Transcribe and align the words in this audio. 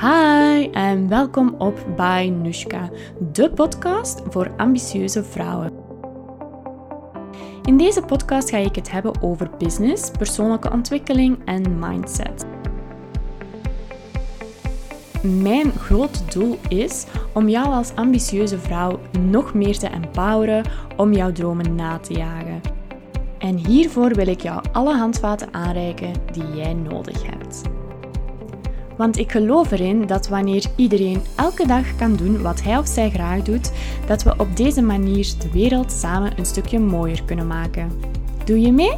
Hi 0.00 0.70
en 0.72 1.08
welkom 1.08 1.54
op 1.58 1.86
By 1.96 2.32
Nushka, 2.42 2.90
de 3.32 3.50
podcast 3.50 4.22
voor 4.28 4.50
ambitieuze 4.56 5.24
vrouwen. 5.24 5.72
In 7.64 7.76
deze 7.76 8.02
podcast 8.02 8.50
ga 8.50 8.56
ik 8.56 8.74
het 8.74 8.90
hebben 8.90 9.22
over 9.22 9.50
business, 9.58 10.10
persoonlijke 10.10 10.70
ontwikkeling 10.70 11.38
en 11.44 11.78
mindset. 11.78 12.46
Mijn 15.22 15.72
grote 15.72 16.24
doel 16.24 16.58
is 16.68 17.06
om 17.34 17.48
jou 17.48 17.66
als 17.66 17.94
ambitieuze 17.94 18.58
vrouw 18.58 19.00
nog 19.20 19.54
meer 19.54 19.78
te 19.78 19.88
empoweren 19.88 20.64
om 20.96 21.12
jouw 21.12 21.32
dromen 21.32 21.74
na 21.74 21.98
te 21.98 22.12
jagen. 22.12 22.60
En 23.38 23.56
hiervoor 23.56 24.14
wil 24.14 24.26
ik 24.26 24.40
jou 24.40 24.64
alle 24.72 24.96
handvaten 24.96 25.54
aanreiken 25.54 26.12
die 26.32 26.54
jij 26.54 26.74
nodig 26.74 27.26
hebt. 27.26 27.62
Want 28.98 29.18
ik 29.18 29.32
geloof 29.32 29.70
erin 29.70 30.06
dat 30.06 30.28
wanneer 30.28 30.64
iedereen 30.76 31.22
elke 31.36 31.66
dag 31.66 31.96
kan 31.96 32.16
doen 32.16 32.42
wat 32.42 32.62
hij 32.62 32.78
of 32.78 32.86
zij 32.86 33.10
graag 33.10 33.42
doet, 33.42 33.72
dat 34.06 34.22
we 34.22 34.34
op 34.38 34.56
deze 34.56 34.82
manier 34.82 35.32
de 35.38 35.50
wereld 35.52 35.92
samen 35.92 36.38
een 36.38 36.46
stukje 36.46 36.78
mooier 36.78 37.24
kunnen 37.24 37.46
maken. 37.46 37.92
Doe 38.44 38.60
je 38.60 38.72
mee? 38.72 38.92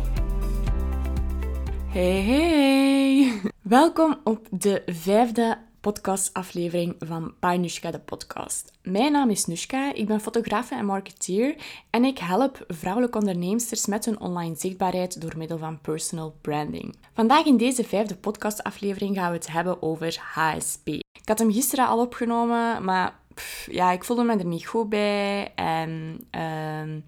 Hey, 1.89 2.23
hey! 2.23 3.41
Welkom 3.63 4.19
op 4.25 4.47
de 4.51 4.83
vijfde 4.87 5.59
podcastaflevering 5.81 6.97
van 6.99 7.35
Nushka 7.41 7.91
de 7.91 7.99
podcast. 7.99 8.73
Mijn 8.83 9.13
naam 9.13 9.31
is 9.31 9.47
Nushka, 9.47 9.95
ik 9.95 10.07
ben 10.07 10.21
fotografe 10.21 10.75
en 10.75 10.85
marketeer 10.85 11.55
en 11.91 12.05
ik 12.05 12.19
help 12.19 12.65
vrouwelijke 12.69 13.19
onderneemsters 13.19 13.87
met 13.87 14.05
hun 14.05 14.21
online 14.21 14.55
zichtbaarheid 14.55 15.21
door 15.21 15.37
middel 15.37 15.59
van 15.59 15.81
personal 15.81 16.35
branding. 16.41 16.97
Vandaag 17.15 17.45
in 17.45 17.57
deze 17.57 17.85
vijfde 17.85 18.17
podcastaflevering 18.17 19.17
gaan 19.17 19.31
we 19.31 19.37
het 19.37 19.53
hebben 19.53 19.83
over 19.83 20.21
HSP. 20.33 20.89
Ik 20.89 21.29
had 21.29 21.39
hem 21.39 21.53
gisteren 21.53 21.87
al 21.87 22.01
opgenomen, 22.01 22.85
maar 22.85 23.19
ja, 23.67 23.93
ik 23.93 24.05
voelde 24.05 24.25
me 24.25 24.37
er 24.37 24.47
niet 24.47 24.67
goed 24.67 24.89
bij 24.89 25.53
en... 25.55 26.21
Uh, 26.37 27.03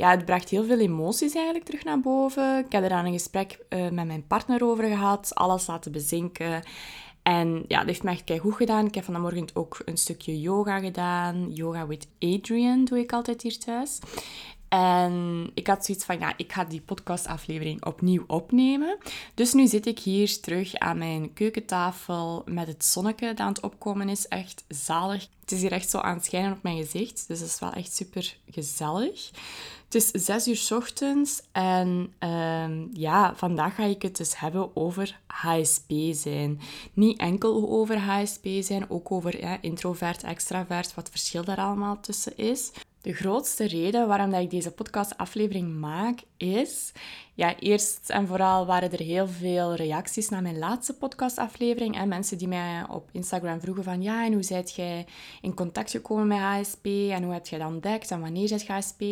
ja, 0.00 0.10
het 0.10 0.24
bracht 0.24 0.48
heel 0.48 0.64
veel 0.64 0.78
emoties 0.78 1.34
eigenlijk 1.34 1.64
terug 1.64 1.84
naar 1.84 2.00
boven. 2.00 2.58
Ik 2.58 2.72
heb 2.72 2.84
er 2.84 2.92
aan 2.92 3.04
een 3.04 3.12
gesprek 3.12 3.58
uh, 3.68 3.88
met 3.88 4.06
mijn 4.06 4.26
partner 4.26 4.64
over 4.64 4.84
gehad, 4.84 5.34
alles 5.34 5.66
laten 5.66 5.92
bezinken. 5.92 6.62
En 7.22 7.64
ja, 7.68 7.78
dat 7.78 7.86
heeft 7.86 8.02
me 8.02 8.10
echt 8.10 8.40
goed 8.40 8.54
gedaan. 8.54 8.86
Ik 8.86 8.94
heb 8.94 9.04
vanmorgen 9.04 9.48
ook 9.54 9.82
een 9.84 9.96
stukje 9.96 10.40
yoga 10.40 10.78
gedaan. 10.78 11.52
Yoga 11.52 11.86
with 11.86 12.06
Adrian 12.18 12.84
doe 12.84 12.98
ik 12.98 13.12
altijd 13.12 13.42
hier 13.42 13.58
thuis. 13.58 13.98
En 14.68 15.50
ik 15.54 15.66
had 15.66 15.84
zoiets 15.84 16.04
van, 16.04 16.18
ja, 16.18 16.32
ik 16.36 16.52
ga 16.52 16.64
die 16.64 16.80
podcastaflevering 16.80 17.84
opnieuw 17.84 18.24
opnemen. 18.26 18.98
Dus 19.34 19.52
nu 19.52 19.66
zit 19.66 19.86
ik 19.86 19.98
hier 19.98 20.40
terug 20.40 20.74
aan 20.74 20.98
mijn 20.98 21.32
keukentafel 21.32 22.42
met 22.46 22.66
het 22.66 22.84
zonnetje 22.84 23.26
dat 23.26 23.40
aan 23.40 23.52
het 23.52 23.62
opkomen 23.62 24.08
is. 24.08 24.28
Echt 24.28 24.64
zalig. 24.68 25.28
Het 25.40 25.52
is 25.52 25.60
hier 25.60 25.72
echt 25.72 25.90
zo 25.90 25.98
aan 25.98 26.14
het 26.14 26.24
schijnen 26.24 26.52
op 26.52 26.62
mijn 26.62 26.76
gezicht. 26.76 27.24
Dus 27.28 27.38
dat 27.38 27.48
is 27.48 27.58
wel 27.58 27.72
echt 27.72 27.94
super 27.94 28.36
gezellig. 28.50 29.30
Het 29.90 30.02
is 30.14 30.24
zes 30.24 30.48
uur 30.48 30.78
ochtends 30.78 31.42
en 31.52 32.12
uh, 32.24 32.92
ja, 32.92 33.34
vandaag 33.36 33.74
ga 33.74 33.84
ik 33.84 34.02
het 34.02 34.16
dus 34.16 34.38
hebben 34.38 34.76
over 34.76 35.20
HSP 35.26 35.92
zijn. 36.10 36.60
Niet 36.92 37.18
enkel 37.18 37.68
over 37.68 37.98
HSP 37.98 38.46
zijn, 38.60 38.90
ook 38.90 39.12
over 39.12 39.62
introvert, 39.62 40.22
extravert, 40.22 40.94
wat 40.94 41.10
verschil 41.10 41.44
daar 41.44 41.56
allemaal 41.56 42.00
tussen 42.00 42.36
is. 42.36 42.72
De 43.02 43.12
grootste 43.12 43.66
reden 43.66 44.08
waarom 44.08 44.30
dat 44.30 44.40
ik 44.40 44.50
deze 44.50 44.70
podcastaflevering 44.70 45.78
maak 45.78 46.18
is... 46.36 46.92
Ja, 47.34 47.56
eerst 47.58 48.10
en 48.10 48.26
vooral 48.26 48.66
waren 48.66 48.92
er 48.92 49.00
heel 49.00 49.28
veel 49.28 49.74
reacties 49.74 50.28
naar 50.28 50.42
mijn 50.42 50.58
laatste 50.58 50.94
podcastaflevering. 50.94 51.96
En 51.96 52.08
mensen 52.08 52.38
die 52.38 52.48
mij 52.48 52.84
op 52.88 53.08
Instagram 53.12 53.60
vroegen 53.60 53.84
van... 53.84 54.02
Ja, 54.02 54.24
en 54.24 54.32
hoe 54.32 54.42
zijt 54.42 54.74
jij 54.74 55.06
in 55.40 55.54
contact 55.54 55.90
gekomen 55.90 56.26
met 56.26 56.38
HSP? 56.38 56.86
En 56.86 57.22
hoe 57.22 57.32
heb 57.32 57.46
je 57.46 57.58
dat 57.58 57.68
ontdekt? 57.68 58.10
En 58.10 58.20
wanneer 58.20 58.48
zit 58.48 58.68
HSP? 58.68 59.02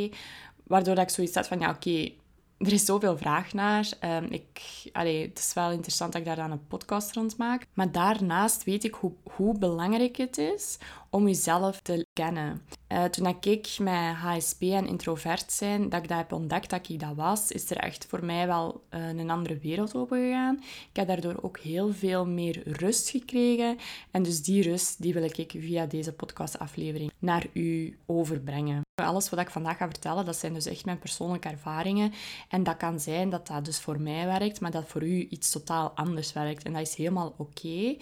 Waardoor 0.68 0.94
dat 0.94 1.04
ik 1.04 1.10
zoiets 1.10 1.34
had 1.34 1.48
van... 1.48 1.60
Ja, 1.60 1.70
oké, 1.70 2.10
er 2.58 2.72
is 2.72 2.84
zoveel 2.84 3.16
vraag 3.16 3.52
naar. 3.52 3.88
Um, 4.04 4.24
ik, 4.30 4.60
allee, 4.92 5.22
het 5.28 5.38
is 5.38 5.54
wel 5.54 5.70
interessant 5.70 6.12
dat 6.12 6.20
ik 6.20 6.26
daar 6.26 6.36
dan 6.36 6.50
een 6.50 6.66
podcast 6.66 7.14
rond 7.14 7.36
maak. 7.36 7.66
Maar 7.72 7.92
daarnaast 7.92 8.64
weet 8.64 8.84
ik 8.84 8.94
hoe, 8.94 9.12
hoe 9.22 9.58
belangrijk 9.58 10.16
het 10.16 10.38
is 10.38 10.78
om 11.10 11.26
jezelf 11.26 11.80
te 11.80 12.06
kennen. 12.12 12.62
Uh, 12.88 13.04
toen 13.04 13.26
ik 13.26 13.78
met 13.78 14.14
HSP 14.14 14.62
en 14.62 14.86
introvert 14.86 15.52
zijn, 15.52 15.88
dat 15.88 16.02
ik 16.02 16.08
dat 16.08 16.18
heb 16.18 16.32
ontdekt 16.32 16.70
dat 16.70 16.88
ik 16.88 17.00
dat 17.00 17.14
was, 17.14 17.50
is 17.50 17.70
er 17.70 17.76
echt 17.76 18.06
voor 18.06 18.24
mij 18.24 18.46
wel 18.46 18.82
uh, 18.94 19.08
een 19.08 19.30
andere 19.30 19.58
wereld 19.58 19.94
opengegaan. 19.94 20.56
Ik 20.90 20.96
heb 20.96 21.06
daardoor 21.06 21.38
ook 21.42 21.58
heel 21.58 21.92
veel 21.92 22.26
meer 22.26 22.62
rust 22.64 23.08
gekregen. 23.10 23.78
En 24.10 24.22
dus 24.22 24.42
die 24.42 24.62
rust, 24.62 25.02
die 25.02 25.14
wil 25.14 25.22
ik 25.22 25.54
via 25.58 25.86
deze 25.86 26.12
podcastaflevering 26.12 27.12
naar 27.18 27.46
u 27.52 27.98
overbrengen. 28.06 28.86
Alles 29.04 29.30
wat 29.30 29.40
ik 29.40 29.50
vandaag 29.50 29.76
ga 29.76 29.88
vertellen, 29.88 30.24
dat 30.24 30.36
zijn 30.36 30.54
dus 30.54 30.66
echt 30.66 30.84
mijn 30.84 30.98
persoonlijke 30.98 31.48
ervaringen. 31.48 32.12
En 32.48 32.62
dat 32.62 32.76
kan 32.76 33.00
zijn 33.00 33.30
dat 33.30 33.46
dat 33.46 33.64
dus 33.64 33.80
voor 33.80 34.00
mij 34.00 34.26
werkt, 34.26 34.60
maar 34.60 34.70
dat 34.70 34.86
voor 34.86 35.02
u 35.02 35.26
iets 35.30 35.50
totaal 35.50 35.90
anders 35.94 36.32
werkt. 36.32 36.64
En 36.64 36.72
dat 36.72 36.82
is 36.82 36.94
helemaal 36.94 37.34
oké. 37.36 37.96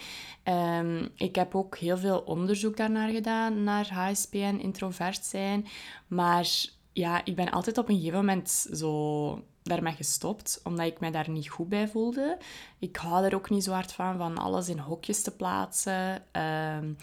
Um, 0.44 1.08
ik 1.16 1.34
heb 1.34 1.54
ook 1.54 1.76
heel 1.76 1.98
veel 1.98 2.18
onderzoek 2.18 2.76
daarnaar 2.76 3.08
gedaan, 3.08 3.64
naar 3.64 3.88
HSP 3.92 4.34
en 4.34 4.60
introvert 4.60 5.24
zijn. 5.24 5.66
Maar 6.06 6.48
ja, 6.92 7.24
ik 7.24 7.36
ben 7.36 7.50
altijd 7.50 7.78
op 7.78 7.88
een 7.88 7.96
gegeven 7.96 8.18
moment 8.18 8.66
zo 8.72 9.42
daarmee 9.62 9.92
gestopt, 9.92 10.60
omdat 10.64 10.86
ik 10.86 11.00
mij 11.00 11.10
daar 11.10 11.30
niet 11.30 11.48
goed 11.48 11.68
bij 11.68 11.88
voelde. 11.88 12.38
Ik 12.78 12.96
hou 12.96 13.24
er 13.24 13.34
ook 13.34 13.50
niet 13.50 13.64
zo 13.64 13.72
hard 13.72 13.92
van, 13.92 14.16
van 14.16 14.38
alles 14.38 14.68
in 14.68 14.78
hokjes 14.78 15.22
te 15.22 15.36
plaatsen. 15.36 16.22
Um, 16.32 16.96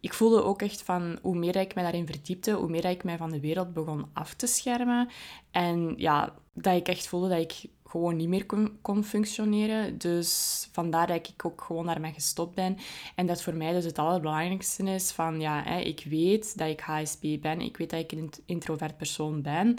ik 0.00 0.12
voelde 0.12 0.42
ook 0.42 0.62
echt 0.62 0.82
van 0.82 1.18
hoe 1.22 1.36
meer 1.36 1.56
ik 1.56 1.74
me 1.74 1.82
daarin 1.82 2.06
verdiepte, 2.06 2.52
hoe 2.52 2.68
meer 2.68 2.84
ik 2.84 3.04
mij 3.04 3.16
van 3.16 3.30
de 3.30 3.40
wereld 3.40 3.72
begon 3.72 4.06
af 4.12 4.34
te 4.34 4.46
schermen. 4.46 5.08
En 5.50 5.94
ja, 5.96 6.34
dat 6.52 6.76
ik 6.76 6.88
echt 6.88 7.08
voelde 7.08 7.28
dat 7.28 7.38
ik 7.38 7.70
gewoon 7.84 8.16
niet 8.16 8.28
meer 8.28 8.46
kon, 8.46 8.78
kon 8.82 9.04
functioneren. 9.04 9.98
Dus 9.98 10.68
vandaar 10.72 11.06
dat 11.06 11.28
ik 11.28 11.44
ook 11.44 11.62
gewoon 11.62 11.86
daarmee 11.86 12.12
gestopt 12.12 12.54
ben. 12.54 12.76
En 13.14 13.26
dat 13.26 13.42
voor 13.42 13.54
mij 13.54 13.72
dus 13.72 13.84
het 13.84 13.98
allerbelangrijkste 13.98 14.82
is 14.82 15.10
van, 15.10 15.40
ja, 15.40 15.62
hè, 15.64 15.80
ik 15.80 16.04
weet 16.08 16.58
dat 16.58 16.68
ik 16.68 16.80
HSP 16.80 17.22
ben. 17.40 17.60
Ik 17.60 17.76
weet 17.76 17.90
dat 17.90 18.00
ik 18.00 18.12
een 18.12 18.32
introvert 18.46 18.96
persoon 18.96 19.42
ben. 19.42 19.76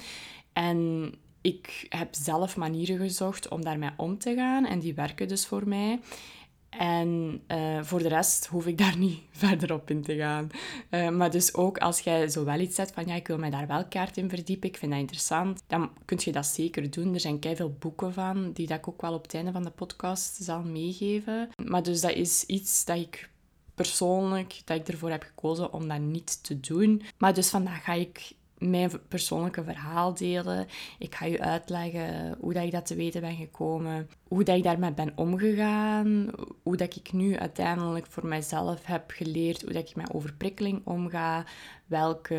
En 0.53 1.11
ik 1.41 1.85
heb 1.89 2.07
zelf 2.11 2.57
manieren 2.57 2.97
gezocht 2.97 3.47
om 3.47 3.63
daarmee 3.63 3.91
om 3.97 4.17
te 4.17 4.33
gaan. 4.35 4.65
En 4.65 4.79
die 4.79 4.93
werken 4.93 5.27
dus 5.27 5.45
voor 5.45 5.67
mij. 5.67 5.99
En 6.77 7.41
uh, 7.47 7.81
voor 7.81 7.99
de 7.99 8.07
rest 8.07 8.45
hoef 8.45 8.67
ik 8.67 8.77
daar 8.77 8.97
niet 9.07 9.19
verder 9.31 9.73
op 9.73 9.89
in 9.89 10.01
te 10.01 10.15
gaan. 10.15 10.49
Uh, 10.89 11.09
maar 11.09 11.31
dus 11.31 11.53
ook 11.53 11.77
als 11.77 11.99
jij 11.99 12.29
zo 12.29 12.43
wel 12.43 12.59
iets 12.59 12.75
zet 12.75 12.91
van 12.91 13.05
ja, 13.05 13.15
ik 13.15 13.27
wil 13.27 13.37
mij 13.37 13.49
daar 13.49 13.67
wel 13.67 13.85
kaart 13.85 14.17
in 14.17 14.29
verdiepen, 14.29 14.69
ik 14.69 14.77
vind 14.77 14.91
dat 14.91 14.99
interessant, 15.01 15.63
dan 15.67 15.89
kun 16.05 16.17
je 16.21 16.31
dat 16.31 16.45
zeker 16.45 16.91
doen. 16.91 17.13
Er 17.13 17.19
zijn 17.19 17.39
veel 17.41 17.75
boeken 17.79 18.13
van, 18.13 18.51
die 18.51 18.67
dat 18.67 18.77
ik 18.77 18.87
ook 18.87 19.01
wel 19.01 19.13
op 19.13 19.23
het 19.23 19.33
einde 19.33 19.51
van 19.51 19.63
de 19.63 19.69
podcast 19.69 20.37
zal 20.43 20.61
meegeven. 20.61 21.49
Maar 21.65 21.83
dus 21.83 22.01
dat 22.01 22.11
is 22.13 22.45
iets 22.45 22.85
dat 22.85 22.97
ik 22.97 23.29
persoonlijk, 23.75 24.61
dat 24.65 24.79
ik 24.79 24.87
ervoor 24.87 25.09
heb 25.09 25.23
gekozen 25.23 25.73
om 25.73 25.87
dat 25.87 25.99
niet 25.99 26.43
te 26.43 26.59
doen. 26.59 27.01
Maar 27.17 27.33
dus 27.33 27.49
vandaag 27.49 27.83
ga 27.83 27.93
ik 27.93 28.31
mijn 28.57 28.91
persoonlijke 29.07 29.63
verhaal 29.63 30.13
delen. 30.13 30.67
Ik 30.99 31.15
ga 31.15 31.25
je 31.25 31.41
uitleggen 31.41 32.37
hoe 32.39 32.53
dat 32.53 32.63
ik 32.63 32.71
dat 32.71 32.85
te 32.85 32.95
weten 32.95 33.21
ben 33.21 33.35
gekomen, 33.35 34.09
hoe 34.27 34.43
dat 34.43 34.57
ik 34.57 34.63
daarmee 34.63 34.93
ben 34.93 35.11
omgegaan, 35.15 36.29
hoe 36.63 36.77
dat 36.77 36.95
ik 36.95 37.13
nu 37.13 37.37
uiteindelijk 37.37 38.05
voor 38.05 38.25
mijzelf 38.25 38.85
heb 38.85 39.11
geleerd, 39.11 39.61
hoe 39.61 39.73
dat 39.73 39.89
ik 39.89 39.95
met 39.95 40.13
overprikkeling 40.13 40.81
omga, 40.83 41.45
welke 41.85 42.35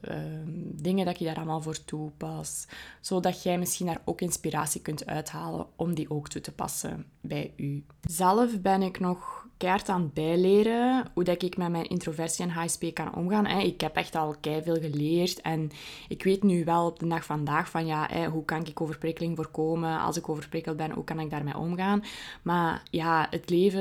ehm, 0.00 0.50
dingen 0.56 1.06
dat 1.06 1.18
je 1.18 1.24
daar 1.24 1.36
allemaal 1.36 1.62
voor 1.62 1.84
toepas, 1.84 2.66
zodat 3.00 3.42
jij 3.42 3.58
misschien 3.58 3.86
daar 3.86 4.02
ook 4.04 4.20
inspiratie 4.20 4.80
kunt 4.82 5.06
uithalen 5.06 5.66
om 5.76 5.94
die 5.94 6.10
ook 6.10 6.28
toe 6.28 6.40
te 6.40 6.52
passen 6.52 7.06
bij 7.26 7.52
u. 7.56 7.84
Zelf 8.00 8.60
ben 8.60 8.82
ik 8.82 9.00
nog 9.00 9.46
keihard 9.56 9.88
aan 9.88 10.02
het 10.02 10.14
bijleren 10.14 11.10
hoe 11.14 11.24
dat 11.24 11.42
ik 11.42 11.56
met 11.56 11.70
mijn 11.70 11.88
introversie 11.88 12.44
en 12.44 12.50
HSP 12.50 12.84
kan 12.94 13.14
omgaan. 13.14 13.46
Ik 13.46 13.80
heb 13.80 13.96
echt 13.96 14.14
al 14.14 14.34
veel 14.42 14.80
geleerd 14.80 15.40
en 15.40 15.70
ik 16.08 16.22
weet 16.22 16.42
nu 16.42 16.64
wel 16.64 16.86
op 16.86 16.98
de 16.98 17.06
dag 17.06 17.24
vandaag 17.24 17.70
van 17.70 17.86
ja, 17.86 18.28
hoe 18.30 18.44
kan 18.44 18.66
ik 18.66 18.80
overprikkeling 18.80 19.36
voorkomen? 19.36 20.00
Als 20.00 20.16
ik 20.16 20.28
overprikkeld 20.28 20.76
ben, 20.76 20.90
hoe 20.90 21.04
kan 21.04 21.20
ik 21.20 21.30
daarmee 21.30 21.56
omgaan? 21.56 22.04
Maar 22.42 22.82
ja, 22.90 23.26
het 23.30 23.50
leven, 23.50 23.80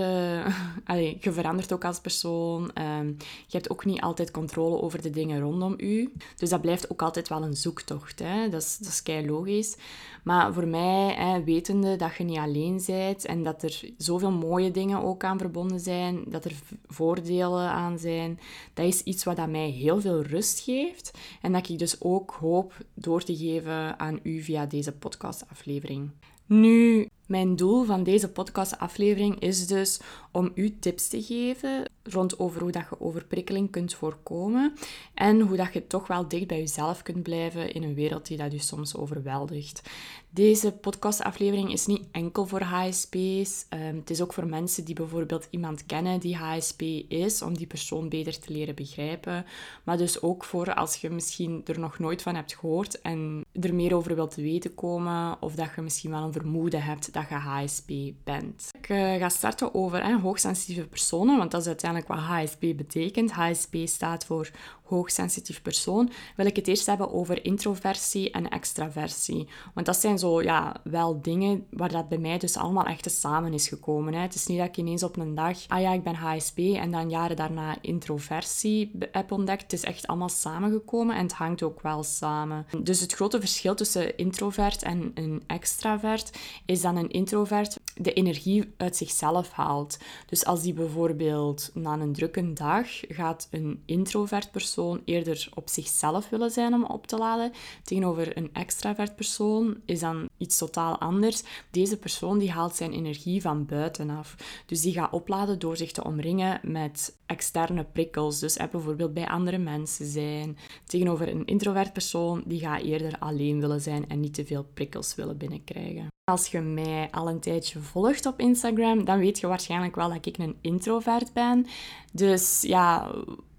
je 1.20 1.32
verandert 1.32 1.74
ook 1.74 1.86
als 1.86 2.00
persoon. 2.00 2.72
Ehm, 2.74 3.08
je 3.48 3.58
hebt 3.58 3.70
ook 3.70 3.86
niet 3.86 4.02
altijd 4.02 4.32
controle 4.32 4.82
over 4.82 5.02
de 5.02 5.10
dingen 5.10 5.40
rondom 5.40 5.74
u. 5.78 6.14
Dus 6.38 6.50
dat 6.50 6.62
blijft 6.62 6.92
ook 6.92 7.02
altijd 7.02 7.30
wel 7.30 7.44
een 7.44 7.56
zoektocht. 7.56 8.20
Hè? 8.20 8.50
Dat, 8.50 8.62
is, 8.62 8.78
dat 8.78 8.88
is 8.88 9.04
kei 9.04 9.28
logisch. 9.28 9.78
Maar 10.24 10.54
voor 10.54 10.68
mij, 10.68 11.44
wetende 11.44 11.96
dat 11.96 12.16
je 12.16 12.24
niet 12.24 12.38
alleen 12.38 12.84
bent 12.86 13.26
en 13.36 13.44
dat 13.44 13.64
er 13.64 13.82
zoveel 13.98 14.32
mooie 14.32 14.72
dingen 14.72 15.04
ook 15.04 15.24
aan 15.24 15.38
verbonden 15.38 15.80
zijn, 15.80 16.24
dat 16.28 16.46
er 16.46 16.54
voordelen 16.88 17.70
aan 17.70 18.00
zijn, 18.00 18.40
dat 18.74 18.86
is 18.86 19.04
iets 19.04 19.24
wat 19.24 19.48
mij 19.48 19.70
heel 19.70 20.02
veel 20.02 20.22
rust 20.22 20.60
geeft 20.60 21.12
en 21.42 21.52
dat 21.52 21.70
ik 21.70 21.80
dus 21.80 22.02
ook 22.02 22.38
hoop 22.40 22.74
door 22.94 23.24
te 23.24 23.36
geven 23.36 24.00
aan 24.00 24.20
u 24.24 24.42
via 24.42 24.66
deze 24.66 24.92
podcastaflevering. 24.92 26.10
Nu, 26.46 27.10
mijn 27.28 27.56
doel 27.56 27.84
van 27.84 28.04
deze 28.04 28.32
podcastaflevering 28.32 29.40
is 29.40 29.68
dus 29.68 30.00
om 30.36 30.52
u 30.56 30.80
tips 30.80 31.08
te 31.08 31.22
geven 31.22 31.90
rond 32.04 32.40
over 32.40 32.62
hoe 32.62 32.72
dat 32.72 32.86
je 32.90 33.02
overprikkeling 33.02 33.72
kunt 33.72 33.94
voorkomen 33.94 34.74
en 35.14 35.40
hoe 35.40 35.58
dat 35.58 35.74
je 35.74 35.88
toch 35.88 36.08
wel 36.08 36.28
dicht 36.28 36.48
bij 36.48 36.60
jezelf 36.60 37.02
kunt 37.02 37.24
blijven 37.24 37.74
in 37.74 37.84
een 37.84 37.94
wereld 37.94 38.28
die 38.28 38.38
dat 38.38 38.52
je 38.52 38.60
soms 38.60 38.96
overweldigt. 38.96 39.82
Deze 40.30 40.72
podcastaflevering 40.72 41.72
is 41.72 41.86
niet 41.86 42.04
enkel 42.12 42.46
voor 42.46 42.62
HSP's. 42.62 43.66
Um, 43.70 43.96
het 43.96 44.10
is 44.10 44.22
ook 44.22 44.34
voor 44.34 44.48
mensen 44.48 44.86
die 44.86 44.96
bijvoorbeeld 44.96 45.48
iemand 45.50 45.86
kennen 45.86 46.20
die 46.20 46.36
HSP 46.36 46.82
is, 47.08 47.42
om 47.42 47.58
die 47.58 47.68
persoon 47.68 48.10
beter 48.10 48.40
te 48.40 48.52
leren 48.52 48.76
begrijpen. 48.76 49.46
Maar 49.84 49.98
dus 49.98 50.22
ook 50.22 50.44
voor 50.44 50.74
als 50.74 50.96
je 50.96 51.10
misschien 51.10 51.62
er 51.66 51.80
nog 51.80 52.00
nooit 52.00 52.22
van 52.22 52.36
hebt 52.36 52.56
gehoord 52.56 53.02
en 53.02 53.46
er 53.62 53.76
meer 53.76 53.96
over 53.96 54.16
wilt 54.16 54.36
weten 54.36 54.76
komen, 54.76 55.42
of 55.42 55.56
dat 55.56 55.70
je 55.76 55.82
misschien 55.82 56.12
wel 56.12 56.24
een 56.24 56.34
vermoeden 56.34 56.84
hebt 56.84 57.14
dat 57.14 57.30
je 57.30 57.36
HSP 57.36 57.92
bent. 58.24 58.72
Ik 58.86 58.92
uh, 58.92 59.16
ga 59.16 59.30
starten 59.30 59.74
over 59.74 60.04
hè, 60.04 60.20
hoogsensitieve 60.20 60.88
personen, 60.88 61.38
want 61.38 61.52
dat 61.52 61.62
is 61.62 61.68
uiteindelijk 61.68 62.12
wat 62.12 62.20
HSP 62.20 62.60
betekent. 62.60 63.32
HSP 63.32 63.76
staat 63.84 64.26
voor 64.26 64.50
hoogsensitief 64.84 65.62
persoon, 65.62 66.12
wil 66.36 66.46
ik 66.46 66.56
het 66.56 66.68
eerst 66.68 66.86
hebben 66.86 67.14
over 67.14 67.46
introversie 67.46 68.32
en 68.32 68.50
extraversie. 68.50 69.48
Want 69.74 69.86
dat 69.86 69.98
zijn 69.98 70.20
zo, 70.20 70.42
ja, 70.42 70.76
wel 70.84 71.22
dingen 71.22 71.66
waar 71.70 71.92
dat 71.92 72.10
bij 72.10 72.18
mij 72.18 72.38
dus 72.38 72.58
allemaal 72.58 72.86
echt 72.86 73.12
samen 73.12 73.54
is 73.54 73.68
gekomen. 73.68 74.14
Hè. 74.14 74.20
Het 74.20 74.36
is 74.36 74.46
niet 74.46 74.58
dat 74.58 74.68
ik 74.68 74.78
ineens 74.78 75.04
op 75.04 75.18
een 75.18 75.36
dag, 75.36 75.68
ah 75.68 75.82
ja, 75.82 75.94
ik 75.94 76.04
ben 76.04 76.16
HSP 76.16 76.58
en 76.58 76.92
dan 76.92 77.10
jaren 77.10 77.36
daarna 77.36 77.78
introversie 77.82 78.92
heb 79.12 79.32
ontdekt. 79.32 79.62
Het 79.62 79.74
is 79.74 79.84
echt 79.84 80.08
allemaal 80.08 80.30
samengekomen 80.30 81.16
en 81.16 81.24
het 81.24 81.34
hangt 81.34 81.64
ook 81.64 81.82
wel 81.82 82.04
samen. 82.04 82.66
Dus 82.84 83.00
het 83.00 83.14
grote 83.14 83.40
verschil 83.40 83.76
tussen 83.76 84.18
introvert 84.18 84.84
en 84.84 85.12
een 85.14 85.44
extravert 85.48 86.38
is 86.66 86.82
dat 86.82 86.96
een 86.96 87.10
introvert 87.10 87.80
de 87.96 88.14
energie 88.14 88.74
uit 88.78 88.96
zichzelf 88.96 89.52
haalt. 89.52 89.98
Dus 90.26 90.46
als 90.46 90.62
die 90.62 90.74
bijvoorbeeld 90.74 91.72
na 91.74 91.94
een 91.94 92.14
drukke 92.14 92.54
dag 92.54 92.88
gaat 93.08 93.48
een 93.52 93.82
introvert 93.86 94.52
persoon 94.52 95.02
eerder 95.06 95.50
op 95.54 95.70
zichzelf 95.70 96.30
willen 96.30 96.52
zijn 96.52 96.74
om 96.74 96.86
op 96.86 97.08
te 97.08 97.18
laden. 97.18 97.52
Tegenover 97.84 98.38
een 98.38 98.50
extravert 98.54 99.16
persoon 99.16 99.78
is 99.86 100.00
dan 100.00 100.30
iets 100.38 100.58
totaal 100.58 101.00
anders. 101.00 101.44
Deze 101.72 101.98
persoon 101.98 102.38
die 102.38 102.52
haalt 102.52 102.76
zijn 102.76 102.94
energie 102.94 103.42
van 103.42 103.66
buitenaf. 103.66 104.36
Dus 104.66 104.82
die 104.82 104.94
gaat 104.94 105.12
opladen 105.12 105.60
door 105.60 105.78
zich 105.78 105.92
te 105.92 106.04
omringen 106.04 106.60
met 106.64 107.18
externe 107.26 107.84
prikkels. 107.84 108.40
Dus 108.40 108.58
bijvoorbeeld 108.72 109.14
bij 109.14 109.28
andere 109.28 109.58
mensen 109.58 110.06
zijn. 110.06 110.58
Tegenover 110.86 111.30
een 111.30 111.46
introvert 111.46 111.94
persoon 111.94 112.44
die 112.46 112.60
gaat 112.60 112.82
eerder 112.82 113.20
alleen 113.20 113.60
willen 113.60 113.82
zijn 113.82 114.10
en 114.10 114.20
niet 114.20 114.34
te 114.34 114.46
veel 114.46 114.68
prikkels 114.74 115.16
willen 115.16 115.38
binnenkrijgen. 115.38 116.08
Als 116.32 116.48
je 116.48 116.60
mij 116.60 117.08
al 117.12 117.30
een 117.30 117.40
tijdje 117.40 117.80
volgt 117.80 118.26
op 118.26 118.40
Instagram, 118.40 119.06
dan 119.06 119.20
weet 119.20 119.40
je 119.40 119.48
waarschijnlijk 119.48 119.96
wel 119.96 120.10
dat 120.10 120.26
ik 120.26 120.38
een 120.38 120.58
introvert 120.62 121.34
ben. 121.34 121.66
Dus 122.12 122.62
ja, 122.62 123.12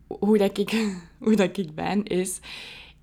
hoe, 0.06 0.38
dat 0.38 0.58
ik, 0.58 0.70
hoe 1.19 1.37
dat 1.37 1.56
ik 1.56 1.75
ben, 1.75 2.05
is... 2.05 2.40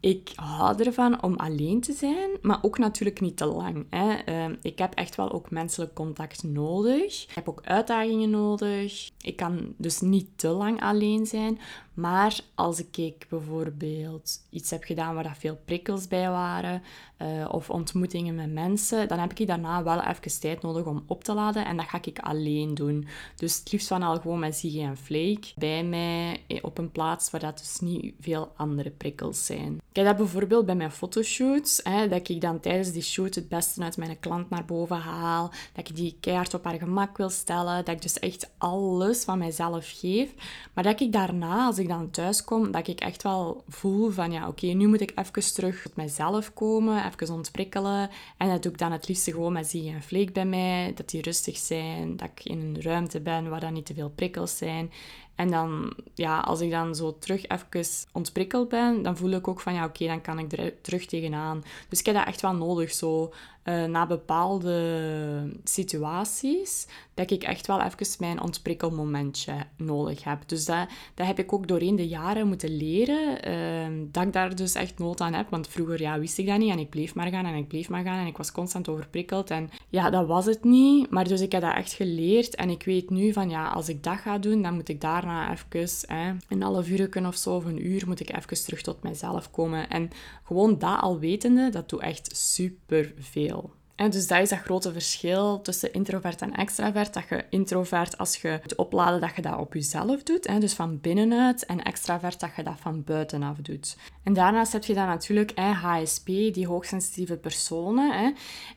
Ik 0.03 0.31
hou 0.35 0.83
ervan 0.83 1.23
om 1.23 1.35
alleen 1.35 1.81
te 1.81 1.93
zijn, 1.93 2.29
maar 2.41 2.59
ook 2.61 2.77
natuurlijk 2.77 3.21
niet 3.21 3.37
te 3.37 3.45
lang. 3.45 3.85
Hè. 3.89 4.13
Ehm, 4.13 4.55
ik 4.61 4.77
heb 4.77 4.93
echt 4.93 5.15
wel 5.15 5.31
ook 5.31 5.51
menselijk 5.51 5.93
contact 5.93 6.43
nodig. 6.43 7.23
Ik 7.23 7.35
heb 7.35 7.49
ook 7.49 7.61
uitdagingen 7.63 8.29
nodig. 8.29 9.09
Ik 9.21 9.35
kan 9.35 9.73
dus 9.77 10.01
niet 10.01 10.27
te 10.35 10.47
lang 10.47 10.81
alleen 10.81 11.25
zijn. 11.25 11.59
Maar 11.93 12.39
als 12.55 12.85
ik 12.85 13.25
bijvoorbeeld 13.29 14.31
iets 14.49 14.69
heb 14.69 14.83
gedaan 14.83 15.13
waar 15.13 15.23
dat 15.23 15.37
veel 15.37 15.59
prikkels 15.65 16.07
bij 16.07 16.29
waren, 16.29 16.81
uh, 17.23 17.45
of 17.51 17.69
ontmoetingen 17.69 18.35
met 18.35 18.53
mensen, 18.53 19.07
dan 19.07 19.19
heb 19.19 19.33
ik 19.33 19.47
daarna 19.47 19.83
wel 19.83 20.01
even 20.01 20.39
tijd 20.39 20.61
nodig 20.61 20.85
om 20.85 21.03
op 21.07 21.23
te 21.23 21.33
laden 21.33 21.65
en 21.65 21.77
dat 21.77 21.85
ga 21.85 21.99
ik 22.01 22.19
alleen 22.19 22.73
doen. 22.73 23.07
Dus 23.35 23.57
het 23.57 23.71
liefst 23.71 23.87
van 23.87 24.03
al 24.03 24.19
gewoon 24.19 24.39
met 24.39 24.55
Ziggy 24.55 24.81
en 24.81 24.97
Flake 24.97 25.51
bij 25.55 25.83
mij 25.83 26.43
eh, 26.47 26.57
op 26.61 26.77
een 26.77 26.91
plaats 26.91 27.31
waar 27.31 27.41
dat 27.41 27.57
dus 27.57 27.79
niet 27.79 28.13
veel 28.19 28.51
andere 28.55 28.89
prikkels 28.89 29.45
zijn. 29.45 29.81
Ik 29.89 29.95
heb 29.95 30.05
dat 30.05 30.17
bijvoorbeeld 30.17 30.65
bij 30.65 30.75
mijn 30.75 30.91
fotoshoots, 30.91 31.79
hè, 31.83 32.07
dat 32.07 32.29
ik 32.29 32.41
dan 32.41 32.59
tijdens 32.59 32.91
die 32.91 33.01
shoot 33.01 33.35
het 33.35 33.49
beste 33.49 33.81
uit 33.81 33.97
mijn 33.97 34.19
klant 34.19 34.49
naar 34.49 34.65
boven 34.65 34.97
haal, 34.97 35.51
dat 35.73 35.89
ik 35.89 35.95
die 35.95 36.17
keihard 36.19 36.53
op 36.53 36.63
haar 36.63 36.77
gemak 36.77 37.17
wil 37.17 37.29
stellen, 37.29 37.85
dat 37.85 37.95
ik 37.95 38.01
dus 38.01 38.19
echt 38.19 38.51
alles 38.57 39.23
van 39.23 39.37
mijzelf 39.37 39.91
geef, 39.99 40.33
maar 40.73 40.83
dat 40.83 40.99
ik 40.99 41.11
daarna, 41.11 41.65
als 41.65 41.77
ik 41.77 41.87
dan 41.87 42.09
thuis 42.09 42.43
kom, 42.43 42.71
dat 42.71 42.87
ik 42.87 42.99
echt 42.99 43.23
wel 43.23 43.63
voel 43.67 44.09
van 44.09 44.31
ja, 44.31 44.47
oké, 44.47 44.65
nu 44.65 44.87
moet 44.87 45.01
ik 45.01 45.11
even 45.15 45.53
terug 45.53 45.81
tot 45.81 45.95
mijzelf 45.95 46.53
komen, 46.53 47.03
even 47.21 47.35
ontprikkelen. 47.35 48.09
En 48.37 48.49
dat 48.49 48.63
doe 48.63 48.71
ik 48.71 48.77
dan 48.77 48.91
het 48.91 49.07
liefste 49.07 49.31
gewoon 49.31 49.53
met 49.53 49.67
zie 49.67 49.91
en 49.91 50.01
vleek 50.03 50.33
bij 50.33 50.45
mij, 50.45 50.93
dat 50.95 51.09
die 51.09 51.21
rustig 51.21 51.57
zijn, 51.57 52.17
dat 52.17 52.29
ik 52.35 52.45
in 52.45 52.59
een 52.59 52.81
ruimte 52.81 53.21
ben 53.21 53.49
waar 53.49 53.59
dan 53.59 53.73
niet 53.73 53.85
te 53.85 53.93
veel 53.93 54.09
prikkels 54.09 54.57
zijn. 54.57 54.91
En 55.35 55.51
dan, 55.51 55.93
ja, 56.13 56.39
als 56.39 56.61
ik 56.61 56.71
dan 56.71 56.95
zo 56.95 57.17
terug 57.17 57.47
even 57.47 57.85
ontprikkeld 58.11 58.69
ben, 58.69 59.03
dan 59.03 59.17
voel 59.17 59.31
ik 59.31 59.47
ook 59.47 59.59
van, 59.59 59.73
ja, 59.73 59.85
oké, 59.85 60.05
dan 60.05 60.21
kan 60.21 60.39
ik 60.39 60.51
er 60.51 60.81
terug 60.81 61.05
tegenaan. 61.05 61.63
Dus 61.89 61.99
ik 61.99 62.05
heb 62.05 62.15
dat 62.15 62.27
echt 62.27 62.41
wel 62.41 62.53
nodig, 62.53 62.93
zo 62.93 63.33
uh, 63.63 63.85
na 63.85 64.07
bepaalde 64.07 65.51
situaties, 65.63 66.87
dat 67.13 67.31
ik 67.31 67.43
echt 67.43 67.67
wel 67.67 67.81
even 67.81 68.07
mijn 68.19 68.41
ontprikkelmomentje 68.41 69.53
nodig 69.77 70.23
heb. 70.23 70.47
Dus 70.47 70.65
dat, 70.65 70.87
dat 71.13 71.27
heb 71.27 71.39
ik 71.39 71.53
ook 71.53 71.67
doorheen 71.67 71.95
de 71.95 72.07
jaren 72.07 72.47
moeten 72.47 72.77
leren, 72.77 73.49
uh, 73.49 74.07
dat 74.11 74.23
ik 74.23 74.33
daar 74.33 74.55
dus 74.55 74.75
echt 74.75 74.99
nood 74.99 75.21
aan 75.21 75.33
heb. 75.33 75.49
Want 75.49 75.67
vroeger 75.67 76.01
ja, 76.01 76.19
wist 76.19 76.37
ik 76.37 76.47
dat 76.47 76.57
niet 76.57 76.71
en 76.71 76.79
ik 76.79 76.89
bleef 76.89 77.15
maar 77.15 77.29
gaan 77.29 77.45
en 77.45 77.55
ik 77.55 77.67
bleef 77.67 77.89
maar 77.89 78.03
gaan 78.03 78.19
en 78.19 78.27
ik 78.27 78.37
was 78.37 78.51
constant 78.51 78.89
overprikkeld. 78.89 79.49
En 79.49 79.69
ja, 79.89 80.09
dat 80.09 80.27
was 80.27 80.45
het 80.45 80.63
niet. 80.63 81.09
Maar 81.09 81.27
dus 81.27 81.41
ik 81.41 81.51
heb 81.51 81.61
dat 81.61 81.75
echt 81.75 81.93
geleerd 81.93 82.55
en 82.55 82.69
ik 82.69 82.83
weet 82.83 83.09
nu 83.09 83.33
van, 83.33 83.49
ja, 83.49 83.67
als 83.67 83.89
ik 83.89 84.03
dat 84.03 84.17
ga 84.17 84.37
doen, 84.37 84.61
dan 84.61 84.73
moet 84.73 84.89
ik 84.89 85.01
daarna 85.01 85.51
even, 85.51 86.39
een 86.47 86.61
half 86.61 86.89
uur 86.89 87.25
of 87.27 87.35
zo, 87.35 87.55
of 87.55 87.65
een 87.65 87.87
uur, 87.87 88.03
moet 88.07 88.19
ik 88.19 88.35
even 88.35 88.63
terug 88.63 88.81
tot 88.81 89.03
mezelf 89.03 89.51
komen. 89.51 89.89
En 89.89 90.09
gewoon 90.43 90.77
dat 90.77 91.01
al 91.01 91.19
wetende, 91.19 91.69
dat 91.69 91.89
doet 91.89 92.01
echt 92.01 92.37
super 92.37 93.13
veel. 93.17 93.52
En 93.95 94.09
dus 94.09 94.27
dat 94.27 94.41
is 94.41 94.49
dat 94.49 94.59
grote 94.59 94.91
verschil 94.91 95.61
tussen 95.61 95.93
introvert 95.93 96.41
en 96.41 96.55
extravert. 96.55 97.13
Dat 97.13 97.23
je 97.29 97.45
introvert, 97.49 98.17
als 98.17 98.41
je 98.41 98.47
het 98.47 98.75
opladen, 98.75 99.21
dat 99.21 99.35
je 99.35 99.41
dat 99.41 99.57
op 99.57 99.73
jezelf 99.73 100.23
doet. 100.23 100.47
Hè, 100.47 100.59
dus 100.59 100.73
van 100.73 100.99
binnenuit. 101.01 101.65
En 101.65 101.83
extravert, 101.83 102.39
dat 102.39 102.49
je 102.55 102.63
dat 102.63 102.79
van 102.79 103.03
buitenaf 103.03 103.57
doet. 103.57 103.97
En 104.23 104.33
daarnaast 104.33 104.73
heb 104.73 104.83
je 104.83 104.93
dan 104.93 105.07
natuurlijk 105.07 105.59
HSP, 105.59 106.25
die 106.25 106.67
hoogsensitieve 106.67 107.37
personen. 107.37 108.11
Hè. 108.11 108.31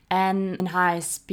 En 0.07 0.53
een 0.57 0.67
HSP, 0.67 1.29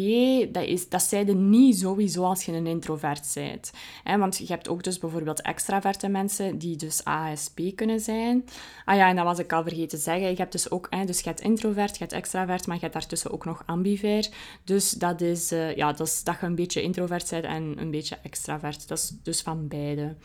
dat, 0.52 0.64
is, 0.64 0.88
dat 0.88 1.02
zeiden 1.02 1.50
niet 1.50 1.78
sowieso 1.78 2.24
als 2.24 2.44
je 2.44 2.52
een 2.52 2.66
introvert 2.66 3.30
bent. 3.34 3.72
Hè, 4.04 4.18
want 4.18 4.38
je 4.38 4.46
hebt 4.46 4.68
ook 4.68 4.82
dus 4.82 4.98
bijvoorbeeld 4.98 5.42
extraverte 5.42 6.08
mensen 6.08 6.58
die 6.58 6.76
dus 6.76 7.04
ASP 7.04 7.60
kunnen 7.74 8.00
zijn. 8.00 8.44
Ah 8.84 8.96
ja, 8.96 9.08
en 9.08 9.16
dat 9.16 9.24
was 9.24 9.38
ik 9.38 9.52
al 9.52 9.62
vergeten 9.62 9.88
te 9.88 9.96
zeggen. 9.96 10.30
Je 10.30 10.36
hebt 10.36 10.52
dus 10.52 10.70
ook, 10.70 10.86
hè, 10.90 11.04
dus 11.04 11.20
je 11.20 11.28
hebt 11.28 11.40
introvert, 11.40 11.90
je 11.90 11.98
hebt 11.98 12.12
extravert, 12.12 12.66
maar 12.66 12.76
je 12.76 12.82
hebt 12.82 12.92
daartussen 12.92 13.32
ook 13.32 13.44
nog 13.44 13.62
ambiver. 13.74 14.28
Dus 14.64 14.90
dat 14.90 15.20
is, 15.20 15.52
uh, 15.52 15.76
ja, 15.76 15.92
dat 15.92 16.06
is 16.06 16.22
dat 16.22 16.36
je 16.40 16.46
een 16.46 16.54
beetje 16.54 16.82
introvert 16.82 17.30
bent 17.30 17.44
en 17.44 17.74
een 17.78 17.90
beetje 17.90 18.18
extravert. 18.22 18.88
Dat 18.88 18.98
is 18.98 19.12
dus 19.22 19.42
van 19.42 19.68
beide. 19.68 20.16